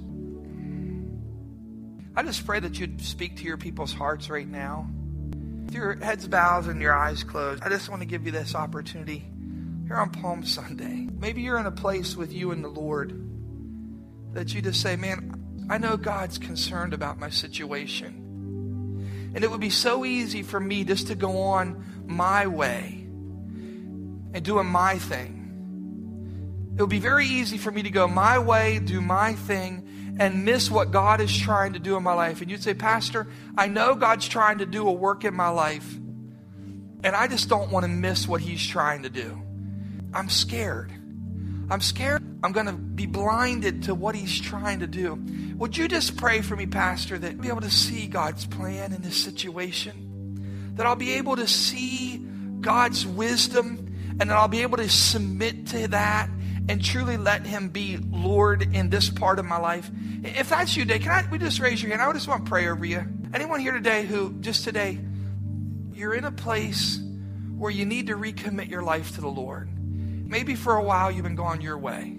I 2.15 2.23
just 2.23 2.45
pray 2.45 2.59
that 2.59 2.79
you'd 2.79 3.01
speak 3.01 3.37
to 3.37 3.43
your 3.43 3.57
people's 3.57 3.93
hearts 3.93 4.29
right 4.29 4.47
now. 4.47 4.89
With 5.65 5.73
your 5.73 5.95
heads 5.95 6.27
bowed 6.27 6.67
and 6.67 6.81
your 6.81 6.93
eyes 6.93 7.23
closed, 7.23 7.63
I 7.63 7.69
just 7.69 7.89
want 7.89 8.01
to 8.01 8.05
give 8.05 8.25
you 8.25 8.31
this 8.31 8.53
opportunity 8.53 9.25
here 9.87 9.95
on 9.95 10.09
Palm 10.09 10.43
Sunday. 10.43 11.07
Maybe 11.19 11.41
you're 11.41 11.57
in 11.57 11.65
a 11.65 11.71
place 11.71 12.15
with 12.15 12.33
you 12.33 12.51
and 12.51 12.63
the 12.63 12.69
Lord 12.69 13.13
that 14.33 14.53
you 14.53 14.61
just 14.61 14.81
say, 14.81 14.95
Man, 14.95 15.67
I 15.69 15.77
know 15.77 15.95
God's 15.95 16.37
concerned 16.37 16.93
about 16.93 17.17
my 17.17 17.29
situation. 17.29 18.17
And 19.33 19.43
it 19.43 19.49
would 19.49 19.61
be 19.61 19.69
so 19.69 20.03
easy 20.03 20.43
for 20.43 20.59
me 20.59 20.83
just 20.83 21.07
to 21.07 21.15
go 21.15 21.39
on 21.39 22.05
my 22.05 22.47
way 22.47 23.07
and 24.33 24.43
doing 24.43 24.67
my 24.67 24.97
thing. 24.97 25.40
It 26.81 26.85
would 26.85 26.89
be 26.89 26.97
very 26.97 27.27
easy 27.27 27.59
for 27.59 27.69
me 27.69 27.83
to 27.83 27.91
go 27.91 28.07
my 28.07 28.39
way, 28.39 28.79
do 28.79 29.01
my 29.01 29.33
thing, 29.33 30.17
and 30.19 30.43
miss 30.43 30.71
what 30.71 30.89
God 30.89 31.21
is 31.21 31.37
trying 31.37 31.73
to 31.73 31.79
do 31.79 31.95
in 31.95 32.01
my 32.01 32.15
life. 32.15 32.41
And 32.41 32.49
you'd 32.49 32.63
say, 32.63 32.73
Pastor, 32.73 33.27
I 33.55 33.67
know 33.67 33.93
God's 33.93 34.27
trying 34.27 34.57
to 34.57 34.65
do 34.65 34.87
a 34.87 34.91
work 34.91 35.23
in 35.23 35.35
my 35.35 35.49
life, 35.49 35.93
and 37.03 37.15
I 37.15 37.27
just 37.27 37.49
don't 37.49 37.69
want 37.69 37.83
to 37.83 37.87
miss 37.87 38.27
what 38.27 38.41
He's 38.41 38.65
trying 38.65 39.03
to 39.03 39.11
do. 39.11 39.39
I'm 40.11 40.27
scared. 40.27 40.91
I'm 41.69 41.81
scared 41.81 42.23
I'm 42.43 42.51
going 42.51 42.65
to 42.65 42.73
be 42.73 43.05
blinded 43.05 43.83
to 43.83 43.93
what 43.93 44.15
he's 44.15 44.41
trying 44.41 44.79
to 44.79 44.87
do. 44.87 45.13
Would 45.57 45.77
you 45.77 45.87
just 45.87 46.17
pray 46.17 46.41
for 46.41 46.55
me, 46.55 46.65
Pastor, 46.65 47.19
that 47.19 47.33
I'll 47.33 47.37
be 47.37 47.49
able 47.49 47.61
to 47.61 47.69
see 47.69 48.07
God's 48.07 48.47
plan 48.47 48.91
in 48.91 49.03
this 49.03 49.15
situation? 49.15 50.73
That 50.77 50.87
I'll 50.87 50.95
be 50.95 51.13
able 51.13 51.35
to 51.35 51.45
see 51.45 52.17
God's 52.59 53.05
wisdom 53.05 53.95
and 54.19 54.31
that 54.31 54.37
I'll 54.37 54.47
be 54.47 54.63
able 54.63 54.77
to 54.77 54.89
submit 54.89 55.67
to 55.67 55.87
that 55.89 56.31
and 56.69 56.83
truly 56.83 57.17
let 57.17 57.45
him 57.45 57.69
be 57.69 57.97
Lord 57.97 58.75
in 58.75 58.89
this 58.89 59.09
part 59.09 59.39
of 59.39 59.45
my 59.45 59.57
life. 59.57 59.89
If 60.23 60.49
that's 60.49 60.75
you 60.77 60.83
today, 60.83 60.99
can 60.99 61.11
I 61.11 61.29
we 61.29 61.37
just 61.37 61.59
raise 61.59 61.81
your 61.81 61.91
hand? 61.91 62.01
I 62.01 62.11
just 62.13 62.27
want 62.27 62.45
to 62.45 62.49
pray 62.49 62.67
over 62.67 62.85
you. 62.85 63.05
Anyone 63.33 63.59
here 63.59 63.73
today 63.73 64.05
who 64.05 64.33
just 64.41 64.63
today 64.63 64.99
you're 65.93 66.13
in 66.13 66.23
a 66.23 66.31
place 66.31 66.99
where 67.57 67.71
you 67.71 67.85
need 67.85 68.07
to 68.07 68.15
recommit 68.15 68.69
your 68.69 68.81
life 68.81 69.15
to 69.15 69.21
the 69.21 69.27
Lord. 69.27 69.69
Maybe 70.27 70.55
for 70.55 70.75
a 70.75 70.83
while 70.83 71.11
you've 71.11 71.23
been 71.23 71.35
going 71.35 71.61
your 71.61 71.77
way. 71.77 72.17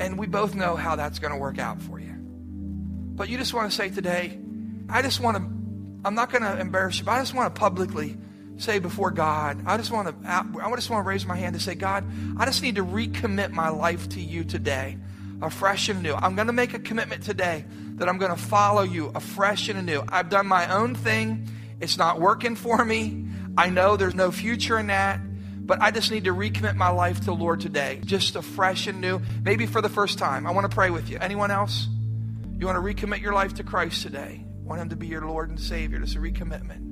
And 0.00 0.18
we 0.18 0.26
both 0.26 0.54
know 0.54 0.74
how 0.74 0.96
that's 0.96 1.18
going 1.18 1.32
to 1.32 1.38
work 1.38 1.58
out 1.58 1.80
for 1.80 2.00
you. 2.00 2.14
But 2.16 3.28
you 3.28 3.38
just 3.38 3.54
want 3.54 3.70
to 3.70 3.76
say 3.76 3.90
today, 3.90 4.38
I 4.88 5.02
just 5.02 5.20
want 5.20 5.36
to, 5.36 5.42
I'm 6.04 6.14
not 6.14 6.32
going 6.32 6.42
to 6.42 6.58
embarrass 6.58 6.98
you, 6.98 7.04
but 7.04 7.12
I 7.12 7.20
just 7.20 7.34
want 7.34 7.54
to 7.54 7.60
publicly 7.60 8.16
say 8.60 8.78
before 8.78 9.10
God, 9.10 9.62
I 9.66 9.76
just 9.76 9.90
want 9.90 10.08
to, 10.08 10.30
I 10.30 10.42
just 10.76 10.90
want 10.90 11.04
to 11.04 11.08
raise 11.08 11.26
my 11.26 11.36
hand 11.36 11.54
to 11.54 11.60
say, 11.60 11.74
God, 11.74 12.04
I 12.38 12.44
just 12.44 12.62
need 12.62 12.76
to 12.76 12.84
recommit 12.84 13.50
my 13.50 13.68
life 13.68 14.08
to 14.10 14.20
you 14.20 14.44
today, 14.44 14.98
afresh 15.40 15.88
and 15.88 16.00
anew. 16.00 16.14
I'm 16.14 16.34
going 16.34 16.48
to 16.48 16.52
make 16.52 16.74
a 16.74 16.78
commitment 16.78 17.22
today 17.22 17.64
that 17.94 18.08
I'm 18.08 18.18
going 18.18 18.34
to 18.34 18.40
follow 18.40 18.82
you 18.82 19.10
afresh 19.14 19.68
and 19.68 19.78
anew. 19.78 20.02
I've 20.08 20.28
done 20.28 20.46
my 20.46 20.74
own 20.74 20.94
thing. 20.94 21.48
It's 21.80 21.96
not 21.96 22.20
working 22.20 22.56
for 22.56 22.84
me. 22.84 23.26
I 23.56 23.70
know 23.70 23.96
there's 23.96 24.14
no 24.14 24.30
future 24.30 24.78
in 24.78 24.88
that, 24.88 25.20
but 25.66 25.80
I 25.80 25.90
just 25.90 26.10
need 26.10 26.24
to 26.24 26.34
recommit 26.34 26.76
my 26.76 26.90
life 26.90 27.20
to 27.20 27.26
the 27.26 27.34
Lord 27.34 27.60
today, 27.60 28.00
just 28.04 28.36
afresh 28.36 28.86
and 28.86 29.00
new, 29.00 29.20
maybe 29.42 29.66
for 29.66 29.80
the 29.80 29.88
first 29.88 30.18
time. 30.18 30.46
I 30.46 30.50
want 30.50 30.70
to 30.70 30.74
pray 30.74 30.90
with 30.90 31.08
you. 31.08 31.18
Anyone 31.20 31.50
else? 31.50 31.88
You 32.58 32.66
want 32.66 32.76
to 32.76 32.82
recommit 32.82 33.22
your 33.22 33.32
life 33.32 33.54
to 33.54 33.64
Christ 33.64 34.02
today? 34.02 34.44
Want 34.62 34.82
Him 34.82 34.90
to 34.90 34.96
be 34.96 35.06
your 35.06 35.22
Lord 35.22 35.48
and 35.48 35.58
Savior? 35.58 35.98
Just 35.98 36.16
a 36.16 36.18
recommitment. 36.18 36.89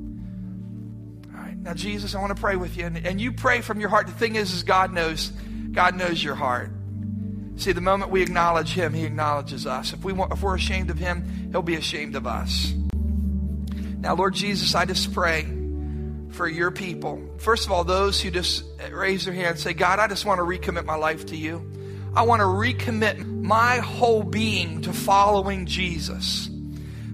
Now, 1.69 1.75
Jesus, 1.75 2.15
I 2.15 2.21
want 2.23 2.35
to 2.35 2.41
pray 2.41 2.57
with 2.57 2.79
you. 2.79 2.87
And, 2.87 2.97
and 3.07 3.21
you 3.21 3.31
pray 3.31 3.61
from 3.61 3.79
your 3.79 3.91
heart. 3.91 4.07
The 4.07 4.15
thing 4.15 4.37
is, 4.37 4.55
is 4.55 4.63
God 4.63 4.91
knows, 4.91 5.29
God 5.71 5.97
knows 5.97 6.25
your 6.25 6.35
heart. 6.35 6.71
See, 7.57 7.73
the 7.73 7.83
moment 7.83 8.11
we 8.11 8.23
acknowledge 8.23 8.73
him, 8.73 8.95
he 8.95 9.05
acknowledges 9.05 9.67
us. 9.67 9.93
If, 9.93 10.03
we 10.03 10.15
want, 10.15 10.33
if 10.33 10.41
we're 10.41 10.55
ashamed 10.55 10.89
of 10.89 10.97
him, 10.97 11.51
he'll 11.53 11.61
be 11.61 11.75
ashamed 11.75 12.17
of 12.17 12.27
us. 12.27 12.73
Now, 13.99 14.15
Lord 14.15 14.33
Jesus, 14.33 14.75
I 14.75 14.87
just 14.87 15.13
pray 15.13 15.47
for 16.31 16.49
your 16.49 16.71
people. 16.71 17.23
First 17.37 17.67
of 17.67 17.73
all, 17.73 17.85
those 17.85 18.19
who 18.19 18.31
just 18.31 18.65
raise 18.91 19.27
their 19.27 19.35
hand 19.35 19.49
and 19.49 19.59
say, 19.59 19.75
God, 19.75 19.99
I 19.99 20.07
just 20.07 20.25
want 20.25 20.39
to 20.39 20.45
recommit 20.45 20.87
my 20.87 20.97
life 20.97 21.27
to 21.27 21.37
you. 21.37 21.71
I 22.17 22.23
want 22.23 22.41
to 22.41 22.47
recommit 22.47 23.27
my 23.27 23.77
whole 23.77 24.23
being 24.23 24.81
to 24.83 24.95
following 24.95 25.67
Jesus. 25.67 26.49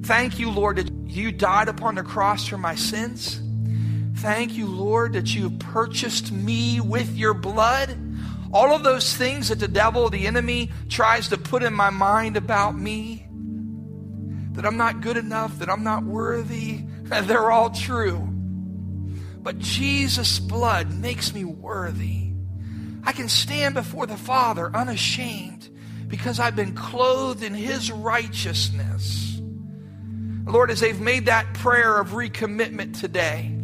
Thank 0.03 0.39
you, 0.39 0.53
Lord, 0.53 0.77
that 0.77 0.93
you 1.09 1.33
died 1.33 1.67
upon 1.67 1.97
the 1.97 2.05
cross 2.05 2.47
for 2.47 2.57
my 2.57 2.77
sins. 2.77 3.41
Thank 4.25 4.55
you, 4.55 4.67
Lord, 4.67 5.13
that 5.13 5.35
you 5.35 5.51
have 5.51 5.59
purchased 5.59 6.33
me 6.33 6.81
with 6.81 7.15
your 7.15 7.35
blood. 7.35 7.95
All 8.55 8.75
of 8.75 8.83
those 8.83 9.15
things 9.15 9.51
that 9.51 9.61
the 9.61 9.69
devil, 9.69 10.09
the 10.09 10.27
enemy, 10.27 10.71
tries 10.89 11.29
to 11.29 11.37
put 11.37 11.63
in 11.63 11.75
my 11.75 11.91
mind 11.91 12.39
about 12.39 12.75
me, 12.75 13.27
that 14.53 14.65
I'm 14.65 14.79
not 14.79 15.03
good 15.03 15.19
enough, 15.19 15.59
that 15.59 15.69
I'm 15.69 15.85
not 15.85 16.05
worthy, 16.05 16.87
they're 17.03 17.51
all 17.51 17.69
true. 17.69 18.17
But 19.43 19.59
Jesus' 19.59 20.39
blood 20.39 20.91
makes 20.91 21.35
me 21.35 21.45
worthy. 21.45 22.31
I 23.05 23.13
can 23.13 23.29
stand 23.29 23.75
before 23.75 24.07
the 24.07 24.17
Father 24.17 24.75
unashamed 24.75 25.69
because 26.09 26.41
I've 26.41 26.57
been 26.57 26.75
clothed 26.75 27.43
in 27.43 27.53
His 27.53 27.93
righteousness. 27.93 29.39
Lord, 30.47 30.71
as 30.71 30.81
they've 30.81 30.99
made 30.99 31.27
that 31.27 31.53
prayer 31.53 31.99
of 31.99 32.13
recommitment 32.13 32.99
today, 32.99 33.55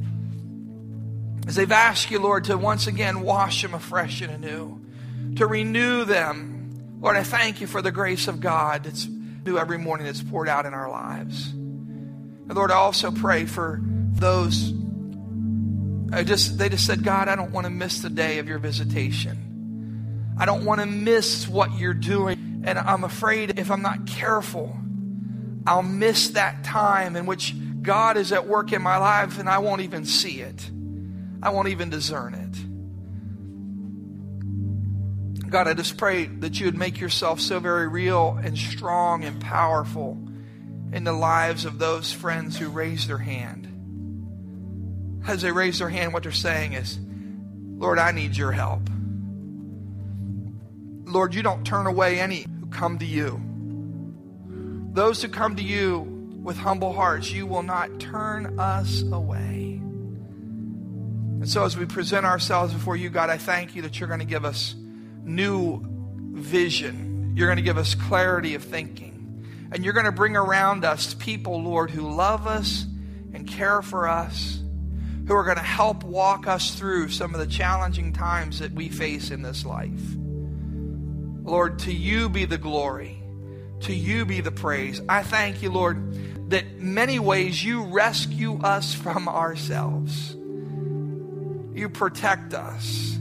as 1.51 1.57
they've 1.57 1.73
asked 1.73 2.13
you, 2.13 2.21
Lord, 2.21 2.45
to 2.45 2.57
once 2.57 2.87
again 2.87 3.23
wash 3.23 3.63
them 3.63 3.75
afresh 3.75 4.21
and 4.21 4.31
anew, 4.31 5.35
to 5.35 5.49
renew 5.49 6.05
them. 6.05 6.97
Lord, 7.01 7.17
I 7.17 7.25
thank 7.25 7.61
you 7.61 7.67
for 7.67 7.83
the 7.83 7.91
grace 7.91 8.29
of 8.29 8.39
God 8.39 8.85
that's 8.85 9.09
new 9.45 9.59
every 9.59 9.77
morning 9.77 10.07
that's 10.07 10.23
poured 10.23 10.49
out 10.49 10.65
in 10.65 10.75
our 10.75 10.89
lives. 10.89 11.51
And 11.51 12.55
Lord, 12.55 12.71
I 12.71 12.77
also 12.77 13.11
pray 13.11 13.47
for 13.47 13.81
those 13.83 14.73
I 16.13 16.23
just 16.23 16.57
they 16.57 16.69
just 16.69 16.87
said, 16.87 17.03
God, 17.03 17.27
I 17.27 17.35
don't 17.35 17.51
want 17.51 17.65
to 17.65 17.71
miss 17.71 18.01
the 18.01 18.11
day 18.11 18.39
of 18.39 18.47
your 18.47 18.61
visitation. 18.61 20.37
I 20.39 20.47
don't 20.47 20.65
want 20.65 20.81
to 20.81 20.87
miss 20.87 21.49
what 21.49 21.77
you're 21.77 21.95
doing. 21.95 22.63
And 22.65 22.79
I'm 22.79 23.03
afraid 23.03 23.59
if 23.59 23.73
I'm 23.73 23.83
not 23.83 24.07
careful, 24.07 24.77
I'll 25.67 25.83
miss 25.83 26.29
that 26.31 26.63
time 26.63 27.17
in 27.17 27.27
which 27.27 27.57
God 27.83 28.17
is 28.17 28.31
at 28.31 28.47
work 28.47 28.73
in 28.73 28.83
my 28.83 28.99
life 28.99 29.41
and 29.41 29.49
I 29.49 29.59
won't 29.59 29.81
even 29.81 30.05
see 30.05 30.43
it. 30.43 30.71
I 31.43 31.51
won't 31.51 31.69
even 31.69 31.91
discern 31.91 32.35
it. 32.35 32.57
God, 35.51 35.67
I 35.67 35.75
just 35.75 35.97
pray 35.97 36.27
that 36.27 36.61
you 36.61 36.67
would 36.67 36.79
make 36.79 37.01
yourself 37.01 37.41
so 37.41 37.59
very 37.59 37.89
real 37.89 38.39
and 38.43 38.57
strong 38.57 39.25
and 39.25 39.41
powerful 39.41 40.17
in 40.93 41.05
the 41.05 41.13
lives 41.13 41.65
of 41.65 41.79
those 41.79 42.13
friends 42.13 42.57
who 42.57 42.69
raise 42.69 43.07
their 43.07 43.19
hand. 43.19 43.67
As 45.27 45.43
they 45.43 45.53
raise 45.53 45.79
their 45.79 45.89
hand, 45.89 46.13
what 46.13 46.23
they're 46.23 46.33
saying 46.33 46.75
is, 46.75 46.99
Lord, 47.77 47.99
I 47.99 48.13
need 48.13 48.37
your 48.37 48.53
help. 48.53 48.89
Lord, 51.05 51.35
you 51.35 51.43
don't 51.43 51.65
turn 51.65 51.87
away 51.87 52.21
any 52.21 52.47
who 52.61 52.67
come 52.67 52.99
to 52.99 53.07
you. 53.07 53.41
Those 54.93 55.23
who 55.23 55.29
come 55.29 55.57
to 55.57 55.63
you 55.63 56.01
with 56.43 56.57
humble 56.57 56.93
hearts, 56.93 57.31
you 57.31 57.47
will 57.47 57.63
not 57.63 58.01
turn 58.01 58.59
us 58.59 59.03
away. 59.03 59.70
And 61.41 61.49
so, 61.49 61.65
as 61.65 61.75
we 61.75 61.87
present 61.87 62.27
ourselves 62.27 62.75
before 62.75 62.97
you, 62.97 63.09
God, 63.09 63.31
I 63.31 63.39
thank 63.39 63.75
you 63.75 63.81
that 63.83 63.99
you're 63.99 64.09
going 64.09 64.21
to 64.21 64.27
give 64.27 64.45
us 64.45 64.75
new 65.25 65.83
vision. 66.35 67.33
You're 67.35 67.47
going 67.47 67.57
to 67.57 67.63
give 67.63 67.79
us 67.79 67.95
clarity 67.95 68.55
of 68.55 68.63
thinking. 68.63 69.71
And 69.73 69.83
you're 69.83 69.95
going 69.95 70.05
to 70.05 70.13
bring 70.13 70.37
around 70.37 70.85
us 70.85 71.15
people, 71.15 71.63
Lord, 71.63 71.91
who 71.91 72.15
love 72.15 72.47
us 72.47 72.85
and 73.33 73.49
care 73.49 73.81
for 73.81 74.07
us, 74.07 74.61
who 75.27 75.35
are 75.35 75.45
going 75.45 75.57
to 75.57 75.63
help 75.63 76.05
walk 76.05 76.47
us 76.47 76.75
through 76.75 77.09
some 77.09 77.33
of 77.33 77.41
the 77.41 77.47
challenging 77.47 78.13
times 78.13 78.59
that 78.59 78.73
we 78.73 78.91
face 78.91 79.31
in 79.31 79.41
this 79.41 79.65
life. 79.65 80.03
Lord, 81.43 81.79
to 81.81 81.93
you 81.93 82.29
be 82.29 82.45
the 82.45 82.59
glory. 82.59 83.23
To 83.81 83.95
you 83.95 84.27
be 84.27 84.43
the 84.43 84.53
praise. 84.53 85.01
I 85.09 85.23
thank 85.23 85.63
you, 85.63 85.71
Lord, 85.71 86.51
that 86.51 86.79
many 86.79 87.19
ways 87.19 87.65
you 87.65 87.85
rescue 87.85 88.61
us 88.61 88.93
from 88.93 89.27
ourselves. 89.27 90.37
You 91.81 91.89
protect 91.89 92.53
us. 92.53 93.19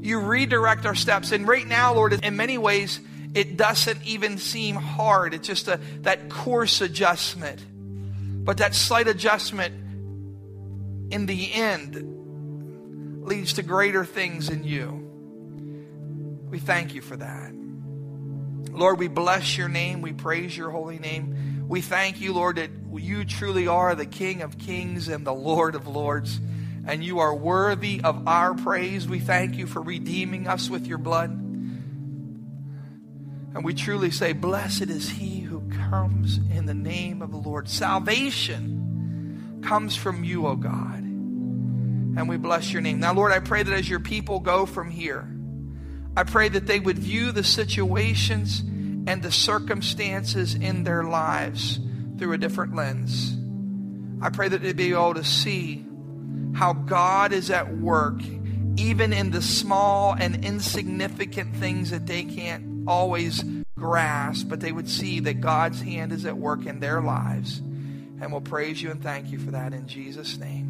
You 0.00 0.20
redirect 0.20 0.86
our 0.86 0.94
steps. 0.94 1.32
And 1.32 1.46
right 1.46 1.66
now, 1.66 1.92
Lord, 1.92 2.14
in 2.24 2.34
many 2.34 2.56
ways, 2.56 2.98
it 3.34 3.58
doesn't 3.58 4.02
even 4.06 4.38
seem 4.38 4.74
hard. 4.74 5.34
It's 5.34 5.46
just 5.46 5.68
a, 5.68 5.78
that 6.00 6.30
course 6.30 6.80
adjustment. 6.80 7.60
But 8.42 8.56
that 8.56 8.74
slight 8.74 9.06
adjustment 9.06 9.74
in 11.12 11.26
the 11.26 11.52
end 11.52 13.22
leads 13.22 13.52
to 13.54 13.62
greater 13.62 14.06
things 14.06 14.48
in 14.48 14.64
you. 14.64 15.06
We 16.48 16.58
thank 16.58 16.94
you 16.94 17.02
for 17.02 17.18
that. 17.18 17.52
Lord, 18.72 18.98
we 18.98 19.08
bless 19.08 19.58
your 19.58 19.68
name. 19.68 20.00
We 20.00 20.14
praise 20.14 20.56
your 20.56 20.70
holy 20.70 20.98
name. 20.98 21.66
We 21.68 21.82
thank 21.82 22.18
you, 22.18 22.32
Lord, 22.32 22.56
that 22.56 22.70
you 22.94 23.26
truly 23.26 23.68
are 23.68 23.94
the 23.94 24.06
King 24.06 24.40
of 24.40 24.56
kings 24.56 25.08
and 25.08 25.26
the 25.26 25.34
Lord 25.34 25.74
of 25.74 25.86
lords 25.86 26.40
and 26.86 27.04
you 27.04 27.18
are 27.18 27.34
worthy 27.34 28.00
of 28.02 28.26
our 28.26 28.54
praise. 28.54 29.08
We 29.08 29.20
thank 29.20 29.56
you 29.56 29.66
for 29.66 29.82
redeeming 29.82 30.46
us 30.48 30.70
with 30.70 30.86
your 30.86 30.98
blood. 30.98 31.30
And 33.52 33.64
we 33.64 33.74
truly 33.74 34.10
say, 34.10 34.32
Blessed 34.32 34.82
is 34.82 35.08
he 35.10 35.40
who 35.40 35.60
comes 35.88 36.38
in 36.38 36.66
the 36.66 36.74
name 36.74 37.22
of 37.22 37.30
the 37.30 37.36
Lord. 37.36 37.68
Salvation 37.68 39.60
comes 39.62 39.96
from 39.96 40.24
you, 40.24 40.46
O 40.46 40.56
God. 40.56 40.98
And 40.98 42.28
we 42.28 42.36
bless 42.36 42.72
your 42.72 42.82
name. 42.82 43.00
Now, 43.00 43.14
Lord, 43.14 43.32
I 43.32 43.38
pray 43.40 43.62
that 43.62 43.72
as 43.72 43.88
your 43.88 44.00
people 44.00 44.40
go 44.40 44.66
from 44.66 44.90
here, 44.90 45.28
I 46.16 46.24
pray 46.24 46.48
that 46.48 46.66
they 46.66 46.80
would 46.80 46.98
view 46.98 47.30
the 47.32 47.44
situations 47.44 48.60
and 48.60 49.22
the 49.22 49.30
circumstances 49.32 50.54
in 50.54 50.84
their 50.84 51.04
lives 51.04 51.78
through 52.18 52.32
a 52.32 52.38
different 52.38 52.74
lens. 52.74 53.36
I 54.22 54.30
pray 54.30 54.48
that 54.48 54.62
they'd 54.62 54.76
be 54.76 54.90
able 54.92 55.14
to 55.14 55.24
see 55.24 55.86
how 56.54 56.72
God 56.72 57.32
is 57.32 57.50
at 57.50 57.78
work, 57.78 58.20
even 58.76 59.12
in 59.12 59.30
the 59.30 59.42
small 59.42 60.14
and 60.14 60.44
insignificant 60.44 61.56
things 61.56 61.90
that 61.90 62.06
they 62.06 62.24
can't 62.24 62.88
always 62.88 63.44
grasp, 63.76 64.48
but 64.48 64.60
they 64.60 64.72
would 64.72 64.88
see 64.88 65.20
that 65.20 65.40
God's 65.40 65.80
hand 65.80 66.12
is 66.12 66.26
at 66.26 66.36
work 66.36 66.66
in 66.66 66.80
their 66.80 67.00
lives. 67.00 67.58
And 67.58 68.30
we'll 68.30 68.42
praise 68.42 68.82
you 68.82 68.90
and 68.90 69.02
thank 69.02 69.30
you 69.30 69.38
for 69.38 69.52
that 69.52 69.72
in 69.72 69.86
Jesus' 69.86 70.36
name. 70.36 70.69